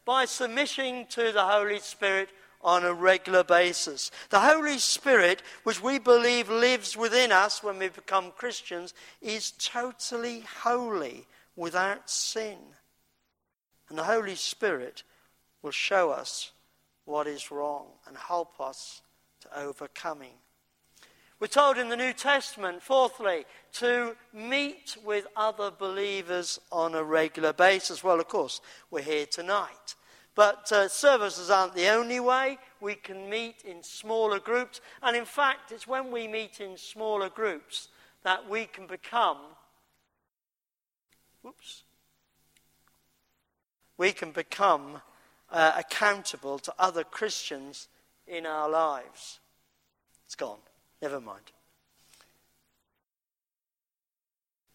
by 0.05 0.25
submitting 0.25 1.07
to 1.07 1.31
the 1.31 1.43
Holy 1.43 1.79
Spirit 1.79 2.29
on 2.61 2.83
a 2.83 2.93
regular 2.93 3.43
basis. 3.43 4.11
The 4.29 4.39
Holy 4.39 4.77
Spirit, 4.77 5.41
which 5.63 5.81
we 5.81 5.97
believe 5.97 6.49
lives 6.49 6.97
within 6.97 7.31
us 7.31 7.63
when 7.63 7.79
we 7.79 7.87
become 7.87 8.31
Christians, 8.31 8.93
is 9.21 9.51
totally 9.51 10.43
holy, 10.61 11.25
without 11.55 12.09
sin. 12.09 12.57
And 13.89 13.97
the 13.97 14.03
Holy 14.03 14.35
Spirit 14.35 15.03
will 15.61 15.71
show 15.71 16.11
us 16.11 16.51
what 17.05 17.27
is 17.27 17.51
wrong 17.51 17.87
and 18.07 18.15
help 18.15 18.59
us 18.59 19.01
to 19.41 19.59
overcoming. 19.59 20.33
We're 21.39 21.47
told 21.47 21.77
in 21.77 21.87
the 21.87 21.95
New 21.95 22.11
Testament, 22.11 22.83
fourthly, 22.83 23.45
to 23.73 24.15
meet 24.33 24.97
with 25.05 25.25
other 25.37 25.71
believers 25.71 26.59
on 26.69 26.95
a 26.95 27.03
regular 27.03 27.53
basis. 27.53 28.03
Well, 28.03 28.19
of 28.19 28.27
course, 28.27 28.59
we're 28.91 29.01
here 29.01 29.25
tonight. 29.25 29.95
But 30.35 30.71
uh, 30.71 30.89
services 30.89 31.49
aren't 31.49 31.75
the 31.75 31.89
only 31.89 32.19
way. 32.19 32.57
We 32.81 32.95
can 32.95 33.29
meet 33.29 33.63
in 33.63 33.83
smaller 33.83 34.39
groups. 34.39 34.81
And 35.01 35.15
in 35.15 35.25
fact, 35.25 35.71
it's 35.71 35.87
when 35.87 36.11
we 36.11 36.27
meet 36.27 36.59
in 36.59 36.77
smaller 36.77 37.29
groups 37.29 37.87
that 38.23 38.49
we 38.49 38.65
can 38.65 38.85
become. 38.85 39.37
Whoops. 41.41 41.83
We 43.97 44.11
can 44.11 44.31
become 44.31 45.01
uh, 45.51 45.73
accountable 45.77 46.59
to 46.59 46.73
other 46.77 47.03
Christians 47.03 47.87
in 48.29 48.45
our 48.45 48.69
lives. 48.69 49.39
It's 50.25 50.35
gone. 50.35 50.59
Never 51.01 51.19
mind. 51.19 51.51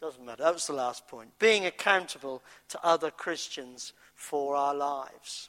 Doesn't 0.00 0.24
matter. 0.26 0.42
That 0.42 0.54
was 0.54 0.66
the 0.66 0.74
last 0.74 1.06
point. 1.08 1.38
Being 1.38 1.64
accountable 1.64 2.42
to 2.68 2.84
other 2.84 3.10
Christians 3.10 3.92
for 4.14 4.56
our 4.56 4.74
lives. 4.74 5.48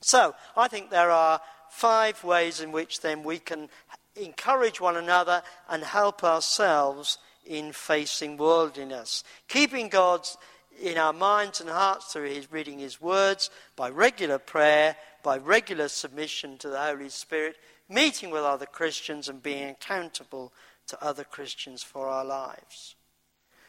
So, 0.00 0.34
I 0.56 0.68
think 0.68 0.90
there 0.90 1.10
are 1.10 1.40
five 1.68 2.22
ways 2.24 2.60
in 2.60 2.72
which 2.72 3.00
then 3.00 3.22
we 3.22 3.38
can 3.38 3.68
encourage 4.16 4.80
one 4.80 4.96
another 4.96 5.42
and 5.68 5.82
help 5.82 6.24
ourselves 6.24 7.18
in 7.44 7.72
facing 7.72 8.36
worldliness. 8.36 9.24
Keeping 9.48 9.88
God's 9.88 10.36
in 10.80 10.98
our 10.98 11.12
minds 11.12 11.60
and 11.60 11.70
hearts 11.70 12.12
through 12.12 12.28
his 12.28 12.50
reading 12.50 12.78
his 12.78 13.00
words, 13.00 13.50
by 13.76 13.88
regular 13.90 14.38
prayer, 14.38 14.96
by 15.22 15.38
regular 15.38 15.88
submission 15.88 16.58
to 16.58 16.68
the 16.68 16.80
Holy 16.80 17.08
Spirit, 17.08 17.56
meeting 17.88 18.30
with 18.30 18.42
other 18.42 18.66
Christians 18.66 19.28
and 19.28 19.42
being 19.42 19.68
accountable 19.68 20.52
to 20.88 21.04
other 21.04 21.24
Christians 21.24 21.82
for 21.82 22.08
our 22.08 22.24
lives. 22.24 22.96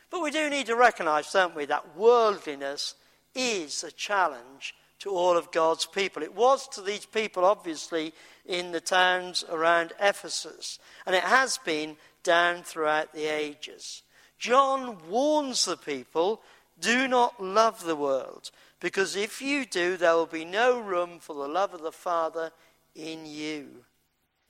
But 0.10 0.22
we 0.22 0.32
do 0.32 0.50
need 0.50 0.68
to 0.68 0.76
recognize, 0.76 1.32
don't 1.32 1.56
we, 1.56 1.66
that 1.66 1.98
worldliness 1.98 2.96
is 3.36 3.84
a 3.84 3.92
challenge 3.92 4.76
to 5.00 5.10
all 5.10 5.36
of 5.36 5.52
God's 5.52 5.86
people. 5.86 6.24
It 6.24 6.36
was 6.36 6.68
to 6.70 6.82
these 6.82 7.06
people, 7.06 7.44
obviously, 7.44 8.14
in 8.46 8.72
the 8.72 8.82
towns 8.82 9.44
around 9.50 9.94
Ephesus, 10.00 10.80
and 11.06 11.16
it 11.16 11.24
has 11.24 11.58
been 11.60 11.98
down 12.24 12.64
throughout 12.64 13.14
the 13.14 13.26
ages. 13.26 14.04
John 14.40 14.98
warns 15.10 15.66
the 15.66 15.78
people 15.78 16.42
do 16.80 17.08
not 17.08 17.42
love 17.42 17.84
the 17.84 17.96
world, 17.96 18.52
because 18.84 19.16
if 19.16 19.42
you 19.42 19.66
do, 19.66 19.96
there 19.96 20.14
will 20.14 20.26
be 20.26 20.44
no 20.44 20.78
room 20.78 21.18
for 21.18 21.34
the 21.34 21.48
love 21.48 21.74
of 21.74 21.82
the 21.82 21.92
Father 21.94 22.52
in 22.94 23.26
you. 23.26 23.86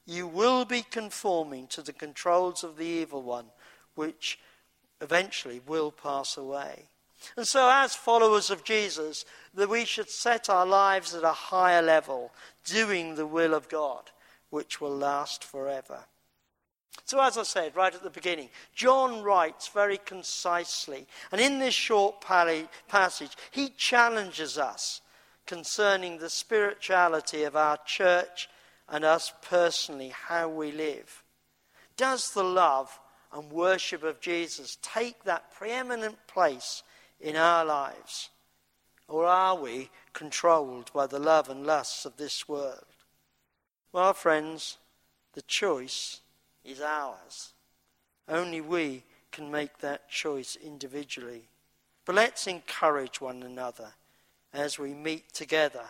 You 0.08 0.26
will 0.26 0.65
be 0.65 0.82
conforming 0.82 1.67
to 1.67 1.84
the 1.84 1.93
controls 1.93 2.63
of 2.63 2.76
the 2.76 2.86
evil 2.88 3.22
one, 3.22 3.46
which 3.93 4.39
eventually 5.02 5.62
will 5.67 5.91
pass 5.91 6.36
away. 6.36 6.88
And 7.38 7.48
so, 7.48 7.69
as 7.72 7.93
followers 7.93 8.50
of 8.50 8.63
Jesus, 8.63 9.24
that 9.54 9.69
we 9.69 9.86
should 9.86 10.10
set 10.10 10.50
our 10.50 10.65
lives 10.65 11.13
at 11.13 11.24
a 11.24 11.32
higher 11.32 11.84
level, 11.84 12.32
doing 12.65 13.13
the 13.13 13.28
will 13.28 13.54
of 13.54 13.69
God, 13.69 14.10
which 14.50 14.82
will 14.82 14.98
last 14.98 15.43
forever. 15.43 16.06
So, 17.06 17.19
as 17.19 17.38
I 17.38 17.43
said 17.43 17.75
right 17.75 17.93
at 17.93 18.03
the 18.03 18.10
beginning, 18.10 18.49
John 18.73 19.23
writes 19.23 19.67
very 19.67 19.97
concisely. 19.97 21.06
And 21.32 21.41
in 21.41 21.60
this 21.60 21.73
short 21.73 22.21
passage, 22.21 23.36
he 23.51 23.69
challenges 23.69 24.58
us 24.58 25.01
concerning 25.45 26.17
the 26.17 26.29
spirituality 26.29 27.43
of 27.43 27.56
our 27.56 27.77
church 27.86 28.49
and 28.88 29.03
us 29.03 29.34
personally, 29.41 30.10
how 30.10 30.47
we 30.49 30.71
live. 30.71 31.23
Does 31.97 32.32
the 32.32 32.43
love 32.43 32.99
and 33.34 33.51
worship 33.51 34.03
of 34.03 34.21
Jesus 34.21 34.77
take 34.82 35.23
that 35.23 35.51
preeminent 35.53 36.17
place 36.27 36.84
in 37.19 37.36
our 37.36 37.65
lives? 37.65 38.29
Or 39.08 39.25
are 39.25 39.56
we 39.56 39.89
controlled 40.13 40.91
by 40.93 41.08
the 41.08 41.19
love 41.19 41.49
and 41.49 41.65
lusts 41.65 42.06
of 42.06 42.17
this 42.17 42.47
world? 42.47 42.86
Well, 43.91 44.13
friends, 44.13 44.77
the 45.34 45.41
choice 45.41 46.21
is 46.63 46.82
ours. 46.82 47.54
Only 48.28 48.62
we 48.62 49.04
can 49.32 49.52
make 49.52 49.80
that 49.80 50.10
choice 50.10 50.56
individually. 50.56 51.43
But 52.06 52.15
let's 52.15 52.47
encourage 52.47 53.19
one 53.21 53.43
another 53.43 53.93
as 54.54 54.78
we 54.78 54.93
meet 54.93 55.34
together, 55.34 55.86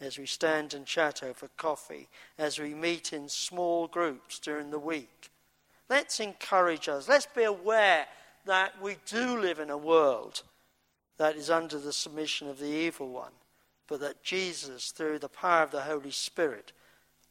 as 0.00 0.18
we 0.18 0.26
stand 0.26 0.74
and 0.74 0.84
chat 0.84 1.22
over 1.22 1.48
coffee, 1.56 2.08
as 2.38 2.58
we 2.58 2.74
meet 2.74 3.12
in 3.12 3.28
small 3.28 3.86
groups 3.86 4.38
during 4.38 4.70
the 4.70 4.78
week. 4.78 5.30
Let's 5.88 6.20
encourage 6.20 6.88
us. 6.88 7.08
Let's 7.08 7.26
be 7.26 7.44
aware 7.44 8.06
that 8.44 8.80
we 8.82 8.96
do 9.06 9.38
live 9.38 9.58
in 9.58 9.70
a 9.70 9.78
world 9.78 10.42
that 11.18 11.36
is 11.36 11.50
under 11.50 11.78
the 11.78 11.92
submission 11.92 12.48
of 12.48 12.58
the 12.58 12.66
evil 12.66 13.08
one, 13.08 13.32
but 13.86 14.00
that 14.00 14.22
Jesus, 14.22 14.90
through 14.90 15.18
the 15.18 15.28
power 15.28 15.62
of 15.62 15.70
the 15.70 15.82
Holy 15.82 16.10
Spirit, 16.10 16.72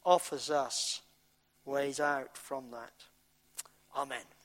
offers 0.06 0.50
us 0.50 1.02
ways 1.68 2.00
out 2.00 2.38
from 2.38 2.72
that. 2.72 2.94
Amen. 3.96 4.37